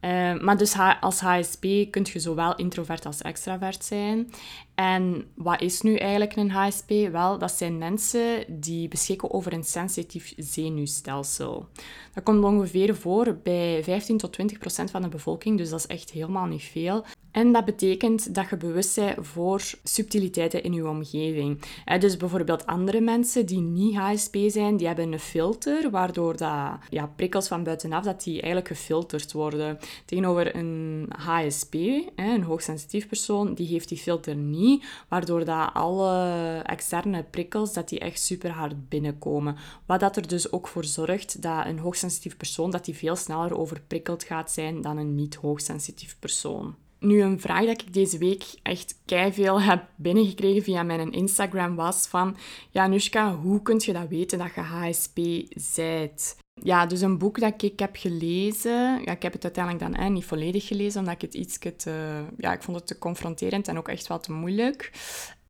Uh, 0.00 0.40
maar 0.40 0.56
dus 0.56 0.76
als 1.00 1.20
HSP 1.20 1.60
kun 1.90 2.06
je 2.12 2.18
zowel 2.18 2.56
introvert 2.56 3.06
als 3.06 3.22
extravert 3.22 3.84
zijn. 3.84 4.30
En 4.74 5.24
wat 5.34 5.60
is 5.60 5.80
nu 5.80 5.96
eigenlijk 5.96 6.36
een 6.36 6.50
HSP? 6.50 6.90
Wel, 7.10 7.38
dat 7.38 7.52
zijn 7.52 7.78
mensen 7.78 8.44
die 8.48 8.88
beschikken 8.88 9.32
over 9.32 9.52
een 9.52 9.64
sensitief 9.64 10.34
zenuwstelsel. 10.36 11.68
Dat 12.14 12.24
komt 12.24 12.44
ongeveer 12.44 12.96
voor 12.96 13.38
bij 13.42 13.84
15 13.84 14.18
tot 14.18 14.32
20 14.32 14.58
procent 14.58 14.90
van 14.90 15.02
de 15.02 15.08
bevolking, 15.08 15.58
dus 15.58 15.70
dat 15.70 15.78
is 15.78 15.86
echt 15.86 16.10
helemaal 16.10 16.46
niet 16.46 16.62
veel. 16.62 17.04
En 17.36 17.52
dat 17.52 17.64
betekent 17.64 18.34
dat 18.34 18.48
je 18.50 18.56
bewust 18.56 18.94
bent 18.94 19.26
voor 19.26 19.62
subtiliteiten 19.82 20.62
in 20.62 20.72
je 20.72 20.88
omgeving. 20.88 21.60
Dus 21.98 22.16
bijvoorbeeld 22.16 22.66
andere 22.66 23.00
mensen 23.00 23.46
die 23.46 23.60
niet 23.60 23.96
HSP 23.96 24.36
zijn, 24.46 24.76
die 24.76 24.86
hebben 24.86 25.12
een 25.12 25.18
filter, 25.18 25.90
waardoor 25.90 26.36
dat, 26.36 26.70
ja, 26.90 27.06
prikkels 27.16 27.48
van 27.48 27.62
buitenaf 27.62 28.04
dat 28.04 28.22
die 28.22 28.32
eigenlijk 28.32 28.68
gefilterd 28.68 29.32
worden. 29.32 29.78
Tegenover 30.04 30.56
een 30.56 31.08
HSP, 31.16 31.74
een 32.16 32.42
hoogsensitief 32.42 33.08
persoon, 33.08 33.54
die 33.54 33.66
heeft 33.66 33.88
die 33.88 33.98
filter 33.98 34.36
niet, 34.36 34.84
waardoor 35.08 35.44
dat 35.44 35.70
alle 35.72 36.58
externe 36.62 37.22
prikkels 37.22 37.72
dat 37.72 37.88
die 37.88 37.98
echt 37.98 38.20
super 38.20 38.50
hard 38.50 38.88
binnenkomen. 38.88 39.56
Wat 39.86 40.00
dat 40.00 40.16
er 40.16 40.28
dus 40.28 40.52
ook 40.52 40.68
voor 40.68 40.84
zorgt 40.84 41.42
dat 41.42 41.66
een 41.66 41.78
hoogsensitief 41.78 42.36
persoon 42.36 42.70
dat 42.70 42.84
die 42.84 42.96
veel 42.96 43.16
sneller 43.16 43.58
overprikkeld 43.58 44.24
gaat 44.24 44.50
zijn 44.50 44.80
dan 44.80 44.96
een 44.96 45.14
niet 45.14 45.34
hoogsensitief 45.34 46.16
persoon. 46.18 46.74
Nu, 46.98 47.22
een 47.22 47.40
vraag 47.40 47.64
dat 47.64 47.80
ik 47.80 47.92
deze 47.92 48.18
week 48.18 48.44
echt 48.62 49.00
veel 49.30 49.60
heb 49.60 49.84
binnengekregen 49.96 50.62
via 50.62 50.82
mijn 50.82 51.12
Instagram 51.12 51.74
was 51.74 52.06
van... 52.06 52.36
Ja, 52.70 52.86
Nushka, 52.86 53.34
hoe 53.34 53.62
kun 53.62 53.82
je 53.84 53.92
dat 53.92 54.08
weten 54.08 54.38
dat 54.38 54.54
je 54.54 54.60
HSP 54.60 55.14
bent? 55.76 56.36
Ja, 56.62 56.86
dus 56.86 57.00
een 57.00 57.18
boek 57.18 57.40
dat 57.40 57.62
ik 57.62 57.78
heb 57.78 57.96
gelezen. 57.96 59.02
Ja, 59.04 59.12
ik 59.12 59.22
heb 59.22 59.32
het 59.32 59.44
uiteindelijk 59.44 59.92
dan 59.92 60.12
niet 60.12 60.24
volledig 60.24 60.66
gelezen, 60.66 61.00
omdat 61.00 61.14
ik 61.14 61.20
het 61.20 61.34
iets 61.34 61.58
te... 61.76 62.24
Ja, 62.36 62.52
ik 62.52 62.62
vond 62.62 62.76
het 62.76 62.86
te 62.86 62.98
confronterend 62.98 63.68
en 63.68 63.78
ook 63.78 63.88
echt 63.88 64.06
wel 64.06 64.20
te 64.20 64.32
moeilijk. 64.32 64.90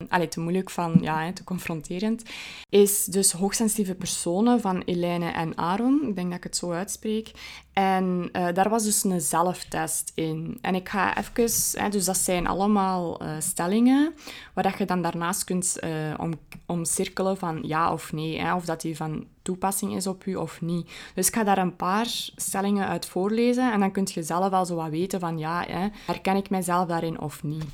Allee, 0.09 0.29
te 0.29 0.41
moeilijk 0.41 0.71
van, 0.71 0.99
ja, 1.01 1.33
te 1.33 1.45
confronterend, 1.45 2.23
is 2.69 3.05
dus 3.05 3.33
hoogsensitieve 3.33 3.95
personen 3.95 4.61
van 4.61 4.83
Elaine 4.83 5.31
en 5.31 5.59
Aaron. 5.59 6.09
Ik 6.09 6.15
denk 6.15 6.29
dat 6.29 6.37
ik 6.37 6.45
het 6.45 6.57
zo 6.57 6.71
uitspreek. 6.71 7.31
En 7.73 8.29
uh, 8.33 8.47
daar 8.55 8.69
was 8.69 8.85
dus 8.85 9.05
een 9.05 9.21
zelftest 9.21 10.13
in. 10.15 10.59
En 10.61 10.75
ik 10.75 10.89
ga 10.89 11.17
even, 11.17 11.81
hè, 11.83 11.89
dus 11.89 12.05
dat 12.05 12.17
zijn 12.17 12.47
allemaal 12.47 13.23
uh, 13.23 13.29
stellingen, 13.39 14.15
waar 14.55 14.65
dat 14.65 14.79
je 14.79 14.85
dan 14.85 15.03
daarnaast 15.03 15.45
kunt 15.45 15.77
uh, 15.85 15.91
om, 16.17 16.33
omcirkelen 16.67 17.37
van 17.37 17.59
ja 17.63 17.93
of 17.93 18.13
nee, 18.13 18.41
hè, 18.41 18.55
of 18.55 18.65
dat 18.65 18.81
die 18.81 18.97
van 18.97 19.27
toepassing 19.43 19.95
is 19.95 20.07
op 20.07 20.27
u 20.27 20.35
of 20.35 20.61
niet. 20.61 20.91
Dus 21.15 21.27
ik 21.29 21.35
ga 21.35 21.45
daar 21.45 21.59
een 21.59 21.77
paar 21.77 22.07
stellingen 22.37 22.87
uit 22.87 23.07
voorlezen 23.07 23.73
en 23.73 23.81
dan 23.81 23.93
kunt 23.93 24.13
je 24.13 24.23
zelf 24.23 24.53
al 24.53 24.67
zo 24.67 24.75
wat 24.75 24.91
weten 24.91 25.21
van 25.21 25.39
ja, 25.39 25.65
hè, 25.67 25.89
herken 26.07 26.37
ik 26.37 26.51
mijzelf 26.51 26.89
daarin 26.89 27.21
of 27.21 27.43
niet. 27.43 27.65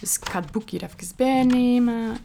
Dus 0.00 0.18
ik 0.18 0.28
ga 0.28 0.40
het 0.40 0.52
boek 0.52 0.70
hier 0.70 0.82
even 0.82 1.16
bijnemen. 1.16 2.16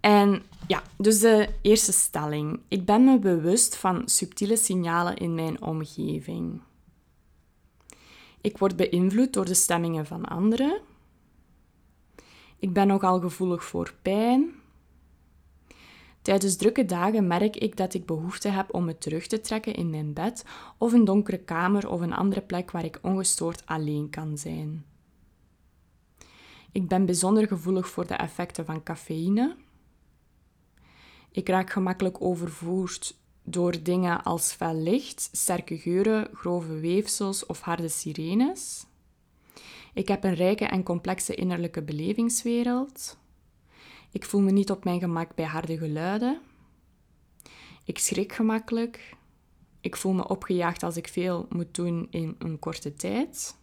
En 0.00 0.42
ja, 0.66 0.82
dus 0.96 1.20
de 1.20 1.48
eerste 1.62 1.92
stelling. 1.92 2.60
Ik 2.68 2.84
ben 2.84 3.04
me 3.04 3.18
bewust 3.18 3.76
van 3.76 4.08
subtiele 4.08 4.56
signalen 4.56 5.16
in 5.16 5.34
mijn 5.34 5.62
omgeving. 5.62 6.60
Ik 8.40 8.58
word 8.58 8.76
beïnvloed 8.76 9.32
door 9.32 9.44
de 9.44 9.54
stemmingen 9.54 10.06
van 10.06 10.24
anderen. 10.24 10.80
Ik 12.58 12.72
ben 12.72 12.86
nogal 12.86 13.20
gevoelig 13.20 13.64
voor 13.64 13.94
pijn. 14.02 14.50
Tijdens 16.22 16.56
drukke 16.56 16.84
dagen 16.84 17.26
merk 17.26 17.56
ik 17.56 17.76
dat 17.76 17.94
ik 17.94 18.06
behoefte 18.06 18.48
heb 18.48 18.74
om 18.74 18.84
me 18.84 18.98
terug 18.98 19.26
te 19.26 19.40
trekken 19.40 19.74
in 19.74 19.90
mijn 19.90 20.12
bed 20.12 20.44
of 20.78 20.92
een 20.92 21.04
donkere 21.04 21.38
kamer 21.38 21.88
of 21.88 22.00
een 22.00 22.12
andere 22.12 22.40
plek 22.40 22.70
waar 22.70 22.84
ik 22.84 22.98
ongestoord 23.02 23.66
alleen 23.66 24.10
kan 24.10 24.38
zijn. 24.38 24.84
Ik 26.72 26.88
ben 26.88 27.06
bijzonder 27.06 27.46
gevoelig 27.46 27.88
voor 27.88 28.06
de 28.06 28.14
effecten 28.14 28.64
van 28.64 28.82
cafeïne. 28.82 29.56
Ik 31.30 31.48
raak 31.48 31.70
gemakkelijk 31.70 32.22
overvoerd 32.22 33.16
door 33.42 33.82
dingen 33.82 34.22
als 34.22 34.52
fel 34.52 34.74
licht, 34.74 35.28
sterke 35.32 35.78
geuren, 35.78 36.28
grove 36.32 36.74
weefsels 36.74 37.46
of 37.46 37.60
harde 37.60 37.88
sirenes. 37.88 38.86
Ik 39.94 40.08
heb 40.08 40.24
een 40.24 40.34
rijke 40.34 40.64
en 40.64 40.82
complexe 40.82 41.34
innerlijke 41.34 41.82
belevingswereld. 41.82 43.18
Ik 44.12 44.24
voel 44.24 44.40
me 44.40 44.50
niet 44.50 44.70
op 44.70 44.84
mijn 44.84 45.00
gemak 45.00 45.34
bij 45.34 45.44
harde 45.44 45.78
geluiden. 45.78 46.40
Ik 47.84 47.98
schrik 47.98 48.32
gemakkelijk. 48.32 49.16
Ik 49.80 49.96
voel 49.96 50.12
me 50.12 50.28
opgejaagd 50.28 50.82
als 50.82 50.96
ik 50.96 51.08
veel 51.08 51.46
moet 51.48 51.74
doen 51.74 52.06
in 52.10 52.36
een 52.38 52.58
korte 52.58 52.94
tijd. 52.94 53.58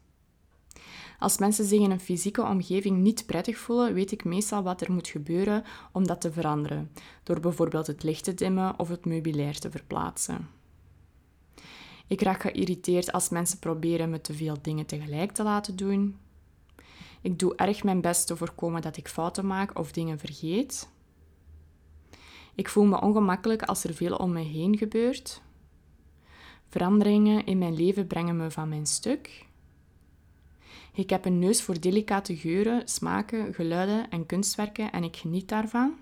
Als 1.20 1.38
mensen 1.38 1.66
zich 1.66 1.80
in 1.80 1.92
een 1.92 2.00
fysieke 2.00 2.44
omgeving 2.44 2.98
niet 2.98 3.26
prettig 3.26 3.58
voelen, 3.58 3.94
weet 3.94 4.12
ik 4.12 4.24
meestal 4.24 4.64
wat 4.64 4.82
er 4.82 4.92
moet 4.92 5.08
gebeuren 5.08 5.64
om 5.92 6.08
dat 6.08 6.22
te 6.22 6.32
veranderen, 6.32 6.92
door 7.24 7.40
bijvoorbeeld 7.40 7.88
het 7.88 8.04
licht 8.04 8.24
te 8.24 8.34
dimmen 8.34 8.80
of 8.80 8.90
het 8.90 9.06
meubilair 9.06 9.60
te 9.60 9.72
verplaatsen. 9.72 10.50
Ik 12.08 12.22
raak 12.22 12.42
geïrriteerd 12.42 13.12
als 13.12 13.30
mensen 13.30 13.60
proberen 13.60 14.10
me 14.10 14.22
te 14.22 14.34
veel 14.34 14.58
dingen 14.62 14.86
tegelijk 14.86 15.32
te 15.32 15.44
laten 15.44 15.76
doen. 15.76 16.18
Ik 17.22 17.40
doe 17.40 17.56
erg 17.56 17.84
mijn 17.84 18.02
best 18.02 18.28
te 18.28 18.38
voorkomen 18.38 18.82
dat 18.82 18.98
ik 18.98 19.08
fouten 19.08 19.48
maak 19.48 19.80
of 19.80 19.92
dingen 19.92 20.20
vergeet. 20.20 20.90
Ik 22.56 22.70
voel 22.70 22.86
me 22.86 23.02
ongemakkelijk 23.02 23.62
als 23.62 23.84
er 23.84 23.94
veel 23.94 24.16
om 24.16 24.32
me 24.32 24.42
heen 24.42 24.78
gebeurt. 24.78 25.42
Veranderingen 26.70 27.46
in 27.46 27.58
mijn 27.58 27.76
leven 27.76 28.08
brengen 28.08 28.38
me 28.38 28.52
van 28.52 28.70
mijn 28.70 28.86
stuk. 28.86 29.46
Ik 30.98 31.10
heb 31.10 31.26
een 31.26 31.40
neus 31.40 31.62
voor 31.62 31.80
delicate 31.80 32.36
geuren, 32.36 32.88
smaken, 32.88 33.54
geluiden 33.54 34.10
en 34.10 34.26
kunstwerken 34.26 34.92
en 34.92 35.04
ik 35.04 35.16
geniet 35.16 35.50
daarvan. 35.50 35.94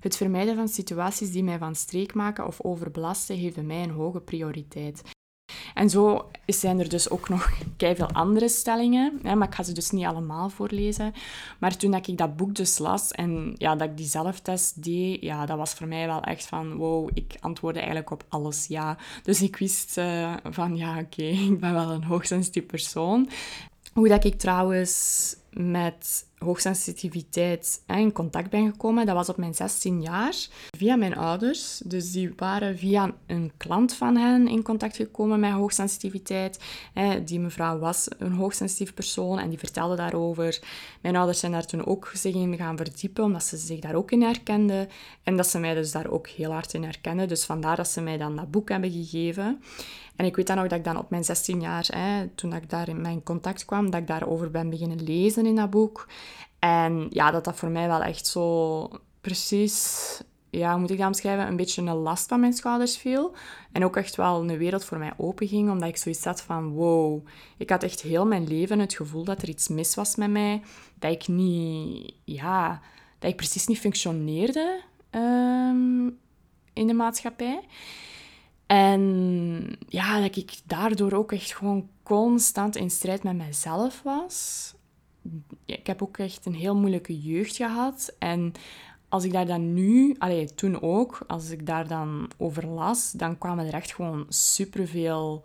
Het 0.00 0.16
vermijden 0.16 0.56
van 0.56 0.68
situaties 0.68 1.30
die 1.30 1.44
mij 1.44 1.58
van 1.58 1.74
streek 1.74 2.14
maken 2.14 2.46
of 2.46 2.60
overbelasten 2.60 3.52
bij 3.52 3.62
mij 3.62 3.82
een 3.82 3.90
hoge 3.90 4.20
prioriteit. 4.20 5.02
En 5.76 5.90
zo 5.90 6.30
zijn 6.46 6.80
er 6.80 6.88
dus 6.88 7.10
ook 7.10 7.28
nog 7.28 7.50
veel 7.78 8.10
andere 8.12 8.48
stellingen, 8.48 9.18
hè, 9.22 9.34
maar 9.34 9.48
ik 9.48 9.54
ga 9.54 9.62
ze 9.62 9.72
dus 9.72 9.90
niet 9.90 10.04
allemaal 10.04 10.48
voorlezen. 10.48 11.14
Maar 11.58 11.76
toen 11.76 11.90
dat 11.90 12.06
ik 12.06 12.18
dat 12.18 12.36
boek 12.36 12.54
dus 12.54 12.78
las 12.78 13.10
en 13.10 13.54
ja, 13.58 13.76
dat 13.76 13.88
ik 13.88 13.96
die 13.96 14.06
zelftest 14.06 14.82
deed, 14.82 15.22
ja, 15.22 15.46
dat 15.46 15.56
was 15.56 15.74
voor 15.74 15.86
mij 15.86 16.06
wel 16.06 16.22
echt 16.22 16.46
van, 16.46 16.76
wow, 16.76 17.10
ik 17.14 17.36
antwoordde 17.40 17.80
eigenlijk 17.80 18.10
op 18.10 18.24
alles 18.28 18.66
ja. 18.66 18.96
Dus 19.22 19.42
ik 19.42 19.56
wist 19.56 19.98
uh, 19.98 20.34
van, 20.44 20.76
ja, 20.76 20.98
oké, 20.98 21.22
ik 21.52 21.60
ben 21.60 21.72
wel 21.72 21.90
een 21.90 22.04
hoogsensitief 22.04 22.66
persoon. 22.66 23.28
Hoe 23.92 24.08
dat 24.08 24.24
ik 24.24 24.38
trouwens 24.38 25.36
met 25.50 26.26
hoogsensitiviteit 26.38 27.82
in 27.86 28.12
contact 28.12 28.50
ben 28.50 28.70
gekomen, 28.70 29.06
dat 29.06 29.14
was 29.14 29.28
op 29.28 29.36
mijn 29.36 29.54
16 29.54 30.02
jaar, 30.02 30.34
via 30.76 30.96
mijn 30.96 31.16
ouders. 31.16 31.82
Dus 31.84 32.12
die 32.12 32.32
waren 32.36 32.78
via 32.78 33.14
een 33.26 33.52
klant 33.56 33.94
van 33.94 34.16
hen 34.16 34.48
in 34.48 34.62
contact 34.62 34.96
gekomen 34.96 35.40
met 35.40 35.52
hoogsensitiviteit. 35.52 36.60
Die 37.24 37.40
mevrouw 37.40 37.78
was 37.78 38.08
een 38.18 38.32
hoogsensitief 38.32 38.94
persoon 38.94 39.38
en 39.38 39.48
die 39.48 39.58
vertelde 39.58 39.96
daarover. 39.96 40.60
Mijn 41.00 41.16
ouders 41.16 41.38
zijn 41.40 41.52
daar 41.52 41.66
toen 41.66 41.86
ook 41.86 42.10
zich 42.14 42.34
in 42.34 42.56
gaan 42.56 42.76
verdiepen, 42.76 43.24
omdat 43.24 43.44
ze 43.44 43.56
zich 43.56 43.80
daar 43.80 43.94
ook 43.94 44.10
in 44.10 44.22
herkenden. 44.22 44.88
En 45.22 45.36
dat 45.36 45.46
ze 45.46 45.58
mij 45.58 45.74
dus 45.74 45.92
daar 45.92 46.10
ook 46.10 46.28
heel 46.28 46.52
hard 46.52 46.74
in 46.74 46.82
herkenden. 46.82 47.28
Dus 47.28 47.44
vandaar 47.44 47.76
dat 47.76 47.88
ze 47.88 48.00
mij 48.00 48.16
dan 48.16 48.36
dat 48.36 48.50
boek 48.50 48.68
hebben 48.68 48.90
gegeven. 48.90 49.62
En 50.16 50.24
ik 50.24 50.36
weet 50.36 50.46
dan 50.46 50.58
ook 50.58 50.68
dat 50.68 50.78
ik 50.78 50.84
dan 50.84 50.98
op 50.98 51.10
mijn 51.10 51.24
16 51.24 51.60
jaar, 51.60 51.86
hè, 51.92 52.26
toen 52.34 52.54
ik 52.54 52.70
daar 52.70 52.88
in 52.88 53.00
mijn 53.00 53.22
contact 53.22 53.64
kwam, 53.64 53.90
dat 53.90 54.00
ik 54.00 54.06
daarover 54.06 54.50
ben 54.50 54.70
beginnen 54.70 55.02
lezen 55.02 55.46
in 55.46 55.54
dat 55.56 55.70
boek. 55.70 56.06
En 56.66 57.06
ja, 57.10 57.30
dat 57.30 57.44
dat 57.44 57.56
voor 57.56 57.68
mij 57.68 57.86
wel 57.86 58.02
echt 58.02 58.26
zo 58.26 58.88
precies, 59.20 60.20
ja, 60.50 60.70
hoe 60.70 60.80
moet 60.80 60.90
ik 60.90 60.98
dat 60.98 61.06
omschrijven, 61.06 61.46
een 61.46 61.56
beetje 61.56 61.82
een 61.82 61.94
last 61.94 62.28
van 62.28 62.40
mijn 62.40 62.52
schouders 62.52 62.96
viel. 62.96 63.34
En 63.72 63.84
ook 63.84 63.96
echt 63.96 64.16
wel 64.16 64.40
een 64.40 64.58
wereld 64.58 64.84
voor 64.84 64.98
mij 64.98 65.12
openging, 65.16 65.70
omdat 65.70 65.88
ik 65.88 65.96
zoiets 65.96 66.24
had 66.24 66.42
van, 66.42 66.70
wow, 66.70 67.26
ik 67.56 67.70
had 67.70 67.82
echt 67.82 68.00
heel 68.00 68.26
mijn 68.26 68.46
leven 68.46 68.78
het 68.78 68.94
gevoel 68.94 69.24
dat 69.24 69.42
er 69.42 69.48
iets 69.48 69.68
mis 69.68 69.94
was 69.94 70.16
met 70.16 70.30
mij. 70.30 70.62
Dat 70.98 71.12
ik 71.12 71.28
niet, 71.28 72.14
ja, 72.24 72.80
dat 73.18 73.30
ik 73.30 73.36
precies 73.36 73.66
niet 73.66 73.78
functioneerde 73.78 74.80
um, 75.10 76.18
in 76.72 76.86
de 76.86 76.94
maatschappij. 76.94 77.60
En 78.66 79.78
ja, 79.88 80.20
dat 80.20 80.36
ik 80.36 80.52
daardoor 80.64 81.12
ook 81.12 81.32
echt 81.32 81.54
gewoon 81.54 81.88
constant 82.02 82.76
in 82.76 82.90
strijd 82.90 83.22
met 83.22 83.36
mezelf 83.36 84.02
was. 84.02 84.74
Ik 85.64 85.86
heb 85.86 86.02
ook 86.02 86.18
echt 86.18 86.46
een 86.46 86.54
heel 86.54 86.76
moeilijke 86.76 87.20
jeugd 87.20 87.56
gehad. 87.56 88.14
En 88.18 88.52
als 89.08 89.24
ik 89.24 89.32
daar 89.32 89.46
dan 89.46 89.74
nu, 89.74 90.14
allee, 90.18 90.54
toen 90.54 90.82
ook, 90.82 91.18
als 91.26 91.50
ik 91.50 91.66
daar 91.66 91.88
dan 91.88 92.30
over 92.36 92.66
las, 92.66 93.12
dan 93.12 93.38
kwamen 93.38 93.66
er 93.66 93.74
echt 93.74 93.94
gewoon 93.94 94.26
superveel 94.28 95.44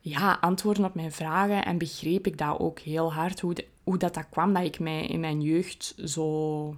ja, 0.00 0.38
antwoorden 0.40 0.84
op 0.84 0.94
mijn 0.94 1.12
vragen. 1.12 1.64
En 1.64 1.78
begreep 1.78 2.26
ik 2.26 2.38
dat 2.38 2.58
ook 2.58 2.78
heel 2.78 3.12
hard, 3.12 3.40
hoe, 3.40 3.54
hoe 3.84 3.98
dat, 3.98 4.14
dat 4.14 4.26
kwam 4.30 4.52
dat 4.52 4.64
ik 4.64 4.78
mij 4.78 5.06
in 5.06 5.20
mijn 5.20 5.40
jeugd 5.40 5.94
zo, 6.04 6.74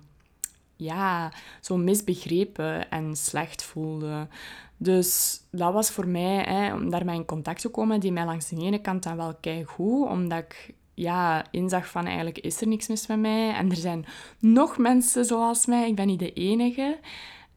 ja, 0.77 1.33
zo 1.61 1.77
misbegrepen 1.77 2.91
en 2.91 3.17
slecht 3.17 3.63
voelde. 3.63 4.29
Dus 4.77 5.41
dat 5.51 5.73
was 5.73 5.91
voor 5.91 6.09
mij, 6.09 6.43
hè, 6.43 6.75
om 6.75 6.91
daarmee 6.91 7.17
in 7.17 7.25
contact 7.25 7.61
te 7.61 7.69
komen, 7.69 8.01
die 8.01 8.13
mij 8.13 8.25
langs 8.25 8.49
de 8.49 8.57
ene 8.57 8.81
kant 8.81 9.03
dan 9.03 9.17
wel 9.17 9.35
goed, 9.67 10.09
omdat 10.09 10.39
ik 10.39 10.75
ja, 11.01 11.45
inzag 11.51 11.89
van 11.89 12.07
eigenlijk 12.07 12.39
is 12.39 12.61
er 12.61 12.67
niks 12.67 12.89
mis 12.89 13.07
met 13.07 13.19
mij. 13.19 13.55
En 13.55 13.71
er 13.71 13.77
zijn 13.77 14.07
nog 14.39 14.79
mensen 14.79 15.25
zoals 15.25 15.67
mij, 15.67 15.89
ik 15.89 15.95
ben 15.95 16.07
niet 16.07 16.19
de 16.19 16.33
enige. 16.33 16.99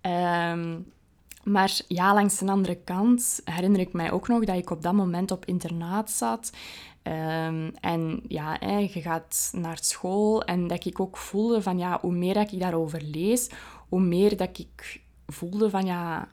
Ehm, 0.02 0.80
maar 1.44 1.80
ja, 1.88 2.14
langs 2.14 2.38
de 2.40 2.52
andere 2.52 2.76
kant 2.76 3.42
herinner 3.44 3.80
ik 3.80 3.94
mij 3.94 4.12
ook 4.12 4.28
nog 4.28 4.46
dat 4.46 4.58
ik 4.58 4.70
op 4.70 4.82
dat 4.82 4.94
moment 4.94 5.32
op 5.32 5.46
internaat 5.46 6.12
zat. 6.12 6.52
Ehm, 7.02 7.70
en 7.80 8.22
ja, 8.28 8.58
hè, 8.60 8.88
gaat 8.88 9.50
naar 9.56 9.78
school 9.82 10.44
en 10.44 10.68
dat 10.68 10.86
ik 10.86 11.00
ook 11.00 11.18
voelde 11.18 11.62
van 11.62 11.78
ja, 11.78 11.98
hoe 12.02 12.14
meer 12.14 12.34
dat 12.34 12.52
ik 12.52 12.60
daarover 12.60 13.02
lees, 13.02 13.50
hoe 13.90 14.02
meer 14.02 14.38
dat 14.38 14.58
ik 14.58 15.02
voelde 15.28 15.70
van 15.70 15.86
ja, 15.86 16.28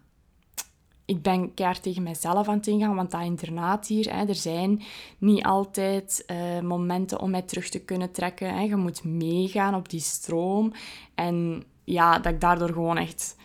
ik 1.11 1.23
ben 1.23 1.55
keihard 1.55 1.83
tegen 1.83 2.02
mezelf 2.02 2.49
aan 2.49 2.57
het 2.57 2.67
ingaan, 2.67 2.95
want 2.95 3.11
dat 3.11 3.23
internaat 3.23 3.87
hier, 3.87 4.14
hè, 4.14 4.25
er 4.25 4.35
zijn 4.35 4.83
niet 5.19 5.45
altijd 5.45 6.25
uh, 6.26 6.61
momenten 6.61 7.21
om 7.21 7.31
mij 7.31 7.43
terug 7.43 7.69
te 7.69 7.85
kunnen 7.85 8.12
trekken. 8.12 8.55
Hè. 8.55 8.61
Je 8.61 8.76
moet 8.76 9.05
meegaan 9.05 9.75
op 9.75 9.88
die 9.88 10.00
stroom. 10.00 10.73
En 11.14 11.64
ja, 11.85 12.19
dat 12.19 12.33
ik 12.33 12.40
daardoor 12.40 12.69
gewoon 12.69 12.97
echt 12.97 13.37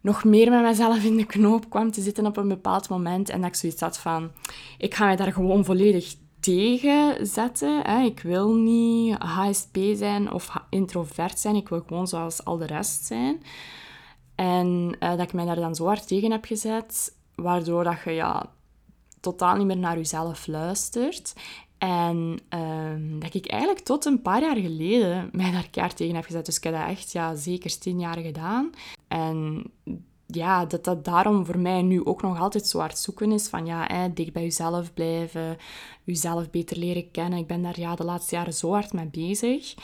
nog 0.00 0.24
meer 0.24 0.50
met 0.50 0.62
mezelf 0.62 1.04
in 1.04 1.16
de 1.16 1.26
knoop 1.26 1.70
kwam 1.70 1.90
te 1.90 2.00
zitten 2.00 2.26
op 2.26 2.36
een 2.36 2.48
bepaald 2.48 2.88
moment. 2.88 3.28
En 3.28 3.40
dat 3.40 3.50
ik 3.50 3.56
zoiets 3.56 3.80
had 3.80 3.98
van, 3.98 4.30
ik 4.78 4.94
ga 4.94 5.04
mij 5.04 5.16
daar 5.16 5.32
gewoon 5.32 5.64
volledig 5.64 6.14
tegen 6.40 7.26
zetten. 7.26 7.80
Hè. 7.82 8.02
Ik 8.02 8.20
wil 8.20 8.54
niet 8.54 9.16
HSP 9.18 9.76
zijn 9.94 10.32
of 10.32 10.52
introvert 10.70 11.38
zijn. 11.38 11.56
Ik 11.56 11.68
wil 11.68 11.82
gewoon 11.86 12.08
zoals 12.08 12.44
al 12.44 12.56
de 12.56 12.66
rest 12.66 13.04
zijn. 13.04 13.42
En 14.38 14.96
uh, 15.00 15.10
dat 15.10 15.20
ik 15.20 15.32
mij 15.32 15.44
daar 15.44 15.56
dan 15.56 15.74
zo 15.74 15.86
hard 15.86 16.06
tegen 16.06 16.30
heb 16.30 16.44
gezet, 16.44 17.14
waardoor 17.34 17.84
dat 17.84 18.00
je 18.04 18.10
ja, 18.10 18.50
totaal 19.20 19.56
niet 19.56 19.66
meer 19.66 19.76
naar 19.76 19.96
jezelf 19.96 20.46
luistert. 20.46 21.34
En 21.78 22.38
ehm, 22.48 23.18
dat 23.18 23.34
ik 23.34 23.46
eigenlijk 23.46 23.84
tot 23.84 24.04
een 24.04 24.22
paar 24.22 24.40
jaar 24.40 24.56
geleden 24.56 25.28
mij 25.32 25.50
daar 25.50 25.68
keihard 25.70 25.96
tegen 25.96 26.14
heb 26.14 26.24
gezet. 26.24 26.46
Dus 26.46 26.56
ik 26.56 26.64
heb 26.64 26.72
dat 26.72 26.88
echt 26.88 27.12
ja, 27.12 27.34
zeker 27.34 27.78
tien 27.78 28.00
jaar 28.00 28.18
gedaan. 28.18 28.70
En 29.08 29.64
ja, 30.26 30.66
dat 30.66 30.84
dat 30.84 31.04
daarom 31.04 31.46
voor 31.46 31.58
mij 31.58 31.82
nu 31.82 32.04
ook 32.04 32.22
nog 32.22 32.40
altijd 32.40 32.66
zo 32.66 32.78
hard 32.78 32.98
zoeken 32.98 33.32
is 33.32 33.48
van 33.48 33.66
ja, 33.66 33.84
hè, 33.86 34.12
dicht 34.12 34.32
bij 34.32 34.42
jezelf 34.42 34.94
blijven, 34.94 35.56
jezelf 36.04 36.50
beter 36.50 36.78
leren 36.78 37.10
kennen. 37.10 37.38
Ik 37.38 37.46
ben 37.46 37.62
daar 37.62 37.80
ja, 37.80 37.94
de 37.94 38.04
laatste 38.04 38.34
jaren 38.34 38.54
zo 38.54 38.72
hard 38.72 38.92
mee 38.92 39.06
bezig. 39.06 39.74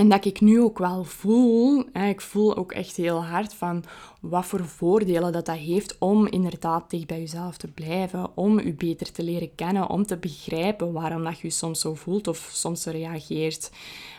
En 0.00 0.08
dat 0.08 0.24
ik 0.24 0.40
nu 0.40 0.60
ook 0.60 0.78
wel 0.78 1.04
voel, 1.04 1.84
hè, 1.92 2.08
ik 2.08 2.20
voel 2.20 2.56
ook 2.56 2.72
echt 2.72 2.96
heel 2.96 3.24
hard 3.24 3.54
van 3.54 3.84
wat 4.20 4.46
voor 4.46 4.64
voordelen 4.64 5.32
dat 5.32 5.46
dat 5.46 5.56
heeft 5.56 5.98
om 5.98 6.26
inderdaad 6.26 6.90
dicht 6.90 7.06
bij 7.06 7.18
jezelf 7.18 7.56
te 7.56 7.68
blijven, 7.68 8.36
om 8.36 8.60
je 8.60 8.72
beter 8.72 9.12
te 9.12 9.22
leren 9.22 9.54
kennen, 9.54 9.88
om 9.88 10.06
te 10.06 10.16
begrijpen 10.16 10.92
waarom 10.92 11.24
dat 11.24 11.38
je 11.38 11.50
soms 11.50 11.80
zo 11.80 11.94
voelt 11.94 12.28
of 12.28 12.50
soms 12.52 12.82
zo 12.82 12.90
reageert. 12.90 13.70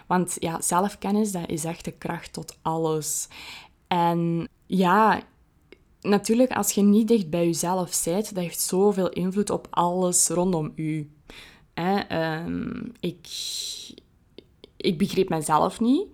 Want 0.07 0.35
ja, 0.39 0.61
zelfkennis, 0.61 1.31
dat 1.31 1.49
is 1.49 1.63
echt 1.63 1.85
de 1.85 1.91
kracht 1.91 2.33
tot 2.33 2.57
alles. 2.61 3.27
En 3.87 4.47
ja, 4.65 5.21
natuurlijk, 6.01 6.51
als 6.51 6.71
je 6.71 6.81
niet 6.81 7.07
dicht 7.07 7.29
bij 7.29 7.45
jezelf 7.45 8.03
bent, 8.03 8.35
dat 8.35 8.43
heeft 8.43 8.59
zoveel 8.59 9.09
invloed 9.09 9.49
op 9.49 9.67
alles 9.69 10.27
rondom 10.27 10.71
u. 10.75 11.11
Ehm, 11.73 12.71
ik, 12.99 13.27
ik 14.81 14.97
begreep 14.97 15.29
mezelf 15.29 15.79
niet. 15.79 16.07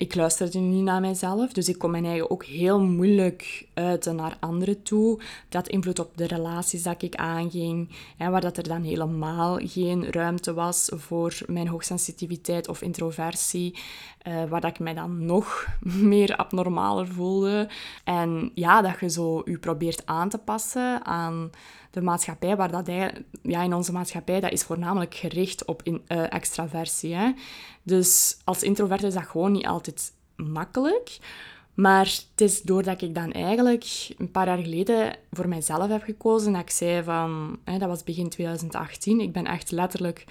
Ik 0.00 0.14
luisterde 0.14 0.58
niet 0.58 0.82
naar 0.82 1.00
mezelf, 1.00 1.52
dus 1.52 1.68
ik 1.68 1.78
kon 1.78 1.90
mijn 1.90 2.04
eigen 2.04 2.30
ook 2.30 2.44
heel 2.44 2.80
moeilijk 2.80 3.66
uiten 3.74 4.16
naar 4.16 4.36
anderen 4.40 4.82
toe. 4.82 5.20
Dat 5.48 5.68
invloed 5.68 5.98
op 5.98 6.16
de 6.16 6.26
relaties 6.26 6.82
dat 6.82 7.02
ik 7.02 7.14
aanging, 7.14 7.88
hè, 8.16 8.30
waar 8.30 8.40
dat 8.40 8.56
er 8.56 8.68
dan 8.68 8.82
helemaal 8.82 9.58
geen 9.62 10.10
ruimte 10.10 10.54
was 10.54 10.90
voor 10.94 11.38
mijn 11.46 11.68
hoogsensitiviteit 11.68 12.68
of 12.68 12.82
introversie, 12.82 13.78
uh, 14.28 14.44
waar 14.44 14.60
dat 14.60 14.70
ik 14.70 14.78
mij 14.78 14.94
dan 14.94 15.24
nog 15.24 15.66
meer 16.12 16.36
abnormaler 16.36 17.08
voelde. 17.08 17.68
En 18.04 18.50
ja, 18.54 18.82
dat 18.82 19.00
je 19.00 19.10
zo 19.10 19.42
je 19.44 19.58
probeert 19.58 20.06
aan 20.06 20.28
te 20.28 20.38
passen 20.38 21.04
aan 21.04 21.50
de 21.90 22.00
maatschappij, 22.00 22.56
waar 22.56 22.70
dat 22.70 22.86
ja, 23.42 23.62
in 23.62 23.74
onze 23.74 23.92
maatschappij, 23.92 24.40
dat 24.40 24.52
is 24.52 24.62
voornamelijk 24.62 25.14
gericht 25.14 25.64
op 25.64 25.82
in, 25.82 26.02
uh, 26.08 26.32
extraversie. 26.32 27.14
Hè? 27.14 27.32
Dus 27.82 28.38
als 28.44 28.62
introvert 28.62 29.02
is 29.02 29.14
dat 29.14 29.26
gewoon 29.26 29.52
niet 29.52 29.66
altijd 29.66 30.12
makkelijk. 30.36 31.18
Maar 31.74 32.04
het 32.04 32.40
is 32.40 32.62
doordat 32.62 33.02
ik 33.02 33.14
dan 33.14 33.32
eigenlijk 33.32 34.08
een 34.18 34.30
paar 34.30 34.46
jaar 34.46 34.58
geleden 34.58 35.16
voor 35.30 35.48
mijzelf 35.48 35.88
heb 35.88 36.02
gekozen, 36.02 36.52
dat 36.52 36.62
ik 36.62 36.70
zei 36.70 37.02
van, 37.02 37.58
hè, 37.64 37.78
dat 37.78 37.88
was 37.88 38.04
begin 38.04 38.28
2018, 38.28 39.20
ik 39.20 39.32
ben 39.32 39.46
echt 39.46 39.70
letterlijk 39.70 40.24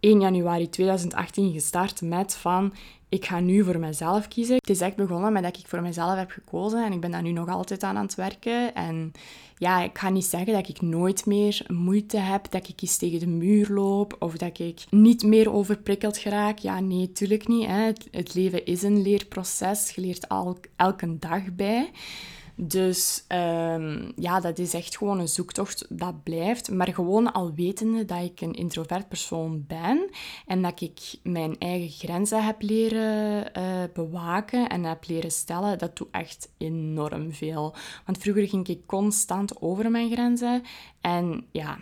1 0.00 0.20
januari 0.20 0.68
2018 0.68 1.52
gestart 1.52 2.00
met 2.00 2.34
van, 2.34 2.72
ik 3.10 3.24
ga 3.24 3.40
nu 3.40 3.64
voor 3.64 3.78
mezelf 3.78 4.28
kiezen. 4.28 4.54
Het 4.54 4.70
is 4.70 4.80
echt 4.80 4.96
begonnen 4.96 5.32
met 5.32 5.42
dat 5.42 5.56
ik 5.56 5.66
voor 5.66 5.82
mezelf 5.82 6.16
heb 6.16 6.30
gekozen 6.30 6.84
en 6.84 6.92
ik 6.92 7.00
ben 7.00 7.10
daar 7.10 7.22
nu 7.22 7.32
nog 7.32 7.48
altijd 7.48 7.82
aan 7.82 7.96
aan 7.96 8.04
het 8.04 8.14
werken. 8.14 8.74
En 8.74 9.12
ja, 9.58 9.82
ik 9.82 9.98
ga 9.98 10.08
niet 10.08 10.24
zeggen 10.24 10.52
dat 10.52 10.68
ik 10.68 10.80
nooit 10.80 11.26
meer 11.26 11.64
moeite 11.68 12.18
heb, 12.18 12.50
dat 12.50 12.68
ik 12.68 12.82
eens 12.82 12.96
tegen 12.96 13.18
de 13.18 13.26
muur 13.26 13.68
loop 13.68 14.16
of 14.18 14.36
dat 14.36 14.58
ik 14.58 14.84
niet 14.90 15.22
meer 15.22 15.52
overprikkeld 15.52 16.18
geraak. 16.18 16.58
Ja, 16.58 16.80
nee, 16.80 17.12
tuurlijk 17.12 17.48
niet. 17.48 17.66
Hè. 17.66 17.92
Het, 18.10 18.34
leven 18.34 18.64
is 18.64 18.82
een 18.82 19.02
leerproces. 19.02 19.90
Je 19.90 20.00
leert 20.00 20.28
al, 20.28 20.58
elke 20.76 21.18
dag 21.18 21.54
bij. 21.54 21.90
Dus 22.62 23.24
um, 23.28 24.12
ja, 24.16 24.40
dat 24.40 24.58
is 24.58 24.74
echt 24.74 24.96
gewoon 24.96 25.18
een 25.18 25.28
zoektocht 25.28 25.86
dat 25.88 26.22
blijft. 26.22 26.70
Maar 26.70 26.94
gewoon 26.94 27.32
al 27.32 27.54
wetende 27.54 28.04
dat 28.04 28.22
ik 28.22 28.40
een 28.40 28.52
introvert 28.52 29.08
persoon 29.08 29.64
ben 29.66 30.10
en 30.46 30.62
dat 30.62 30.80
ik 30.80 31.00
mijn 31.22 31.58
eigen 31.58 31.88
grenzen 31.88 32.44
heb 32.44 32.62
leren 32.62 33.50
uh, 33.58 33.82
bewaken 33.94 34.68
en 34.68 34.84
heb 34.84 35.06
leren 35.06 35.30
stellen, 35.30 35.78
dat 35.78 35.96
doet 35.96 36.08
echt 36.10 36.52
enorm 36.58 37.32
veel. 37.32 37.74
Want 38.04 38.18
vroeger 38.18 38.48
ging 38.48 38.68
ik 38.68 38.86
constant 38.86 39.60
over 39.60 39.90
mijn 39.90 40.10
grenzen 40.10 40.62
en 41.00 41.46
ja, 41.52 41.78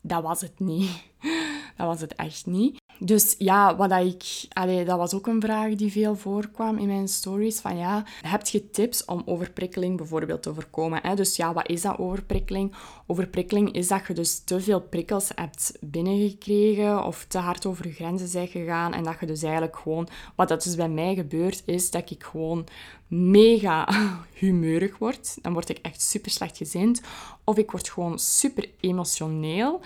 dat 0.00 0.22
was 0.22 0.40
het 0.40 0.60
niet. 0.60 0.90
Dat 1.76 1.86
was 1.86 2.00
het 2.00 2.14
echt 2.14 2.46
niet. 2.46 2.81
Dus 3.04 3.34
ja, 3.38 3.76
wat 3.76 3.90
dat 3.90 4.04
ik... 4.04 4.46
Dat 4.86 4.98
was 4.98 5.14
ook 5.14 5.26
een 5.26 5.40
vraag 5.40 5.74
die 5.74 5.92
veel 5.92 6.16
voorkwam 6.16 6.78
in 6.78 6.86
mijn 6.86 7.08
stories. 7.08 7.60
Van 7.60 7.76
ja, 7.76 8.04
heb 8.20 8.46
je 8.46 8.70
tips 8.70 9.04
om 9.04 9.22
overprikkeling 9.24 9.96
bijvoorbeeld 9.96 10.42
te 10.42 10.54
voorkomen? 10.54 11.00
Hè? 11.02 11.14
Dus 11.14 11.36
ja, 11.36 11.52
wat 11.52 11.68
is 11.68 11.82
dat 11.82 11.98
overprikkeling? 11.98 12.74
Overprikkeling 13.06 13.72
is 13.72 13.88
dat 13.88 14.06
je 14.06 14.14
dus 14.14 14.38
te 14.38 14.60
veel 14.60 14.80
prikkels 14.80 15.30
hebt 15.34 15.76
binnengekregen 15.80 17.04
of 17.04 17.24
te 17.28 17.38
hard 17.38 17.66
over 17.66 17.86
je 17.86 17.92
grenzen 17.92 18.32
bent 18.32 18.50
gegaan. 18.50 18.94
En 18.94 19.02
dat 19.04 19.20
je 19.20 19.26
dus 19.26 19.42
eigenlijk 19.42 19.76
gewoon... 19.76 20.08
Wat 20.34 20.48
dat 20.48 20.62
dus 20.62 20.74
bij 20.74 20.88
mij 20.88 21.14
gebeurt, 21.14 21.62
is 21.66 21.90
dat 21.90 22.10
ik 22.10 22.24
gewoon 22.24 22.66
mega 23.06 23.88
humeurig 24.40 24.98
word. 24.98 25.38
Dan 25.42 25.52
word 25.52 25.68
ik 25.68 25.78
echt 25.82 26.02
super 26.02 26.30
slecht 26.30 26.56
gezind. 26.56 27.00
Of 27.44 27.56
ik 27.56 27.70
word 27.70 27.90
gewoon 27.90 28.18
super 28.18 28.70
emotioneel. 28.80 29.80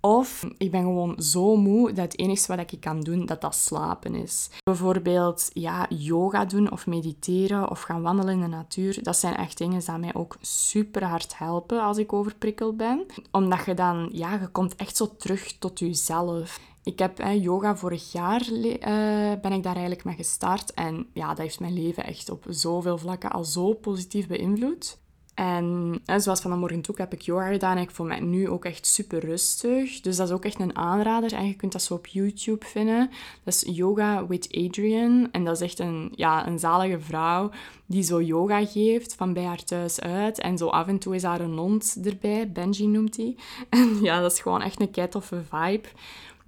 Of 0.00 0.46
ik 0.58 0.70
ben 0.70 0.82
gewoon 0.82 1.14
zo 1.22 1.56
moe 1.56 1.92
dat 1.92 2.04
het 2.04 2.18
enige 2.18 2.56
wat 2.56 2.72
ik 2.72 2.80
kan 2.80 3.00
doen, 3.00 3.26
dat 3.26 3.40
dat 3.40 3.54
slapen 3.54 4.14
is. 4.14 4.50
Bijvoorbeeld 4.62 5.50
ja, 5.52 5.86
yoga 5.88 6.44
doen 6.44 6.70
of 6.70 6.86
mediteren 6.86 7.70
of 7.70 7.80
gaan 7.80 8.02
wandelen 8.02 8.34
in 8.34 8.40
de 8.40 8.46
natuur. 8.46 9.02
Dat 9.02 9.16
zijn 9.16 9.36
echt 9.36 9.58
dingen 9.58 9.80
die 9.80 9.98
mij 9.98 10.14
ook 10.14 10.36
super 10.40 11.04
hard 11.04 11.38
helpen 11.38 11.82
als 11.82 11.98
ik 11.98 12.12
overprikkeld 12.12 12.76
ben. 12.76 13.06
Omdat 13.30 13.64
je 13.64 13.74
dan, 13.74 14.08
ja, 14.12 14.32
je 14.32 14.48
komt 14.48 14.76
echt 14.76 14.96
zo 14.96 15.16
terug 15.16 15.58
tot 15.58 15.78
jezelf. 15.78 16.60
Ik 16.82 16.98
heb 16.98 17.18
yoga 17.40 17.76
vorig 17.76 18.12
jaar 18.12 18.42
uh, 18.52 19.40
ben 19.40 19.52
ik 19.52 19.62
daar 19.62 19.74
eigenlijk 19.74 20.04
mee 20.04 20.14
gestart. 20.14 20.72
En 20.74 21.06
ja, 21.12 21.28
dat 21.28 21.38
heeft 21.38 21.60
mijn 21.60 21.72
leven 21.72 22.04
echt 22.04 22.30
op 22.30 22.44
zoveel 22.48 22.98
vlakken 22.98 23.30
al 23.30 23.44
zo 23.44 23.72
positief 23.72 24.26
beïnvloed. 24.26 24.98
En, 25.38 26.00
zoals 26.16 26.40
van 26.40 26.50
de 26.50 26.56
morgen 26.56 26.82
ook 26.90 26.98
heb 26.98 27.12
ik 27.12 27.20
yoga 27.20 27.48
gedaan 27.48 27.78
ik 27.78 27.90
voel 27.90 28.06
mij 28.06 28.20
nu 28.20 28.48
ook 28.48 28.64
echt 28.64 28.86
super 28.86 29.24
rustig. 29.24 30.00
Dus 30.00 30.16
dat 30.16 30.28
is 30.28 30.34
ook 30.34 30.44
echt 30.44 30.60
een 30.60 30.76
aanrader 30.76 31.32
en 31.32 31.46
je 31.46 31.54
kunt 31.54 31.72
dat 31.72 31.82
zo 31.82 31.94
op 31.94 32.06
YouTube 32.06 32.66
vinden. 32.66 33.10
Dat 33.44 33.54
is 33.54 33.76
Yoga 33.76 34.26
with 34.26 34.48
Adrian 34.50 35.28
en 35.32 35.44
dat 35.44 35.54
is 35.54 35.60
echt 35.60 35.78
een, 35.78 36.12
ja, 36.14 36.46
een 36.46 36.58
zalige 36.58 37.00
vrouw 37.00 37.50
die 37.86 38.02
zo 38.02 38.22
yoga 38.22 38.66
geeft 38.66 39.14
van 39.14 39.32
bij 39.32 39.44
haar 39.44 39.64
thuis 39.64 40.00
uit. 40.00 40.38
En 40.38 40.58
zo 40.58 40.68
af 40.68 40.86
en 40.86 40.98
toe 40.98 41.14
is 41.14 41.22
haar 41.22 41.40
een 41.40 41.58
hond 41.58 41.98
erbij, 42.04 42.50
Benji 42.52 42.86
noemt 42.86 43.16
hij. 43.16 43.36
En 43.68 43.98
ja, 44.02 44.20
dat 44.20 44.32
is 44.32 44.40
gewoon 44.40 44.62
echt 44.62 44.80
een 44.80 44.90
kei 44.90 45.08
toffe 45.08 45.42
vibe. 45.50 45.88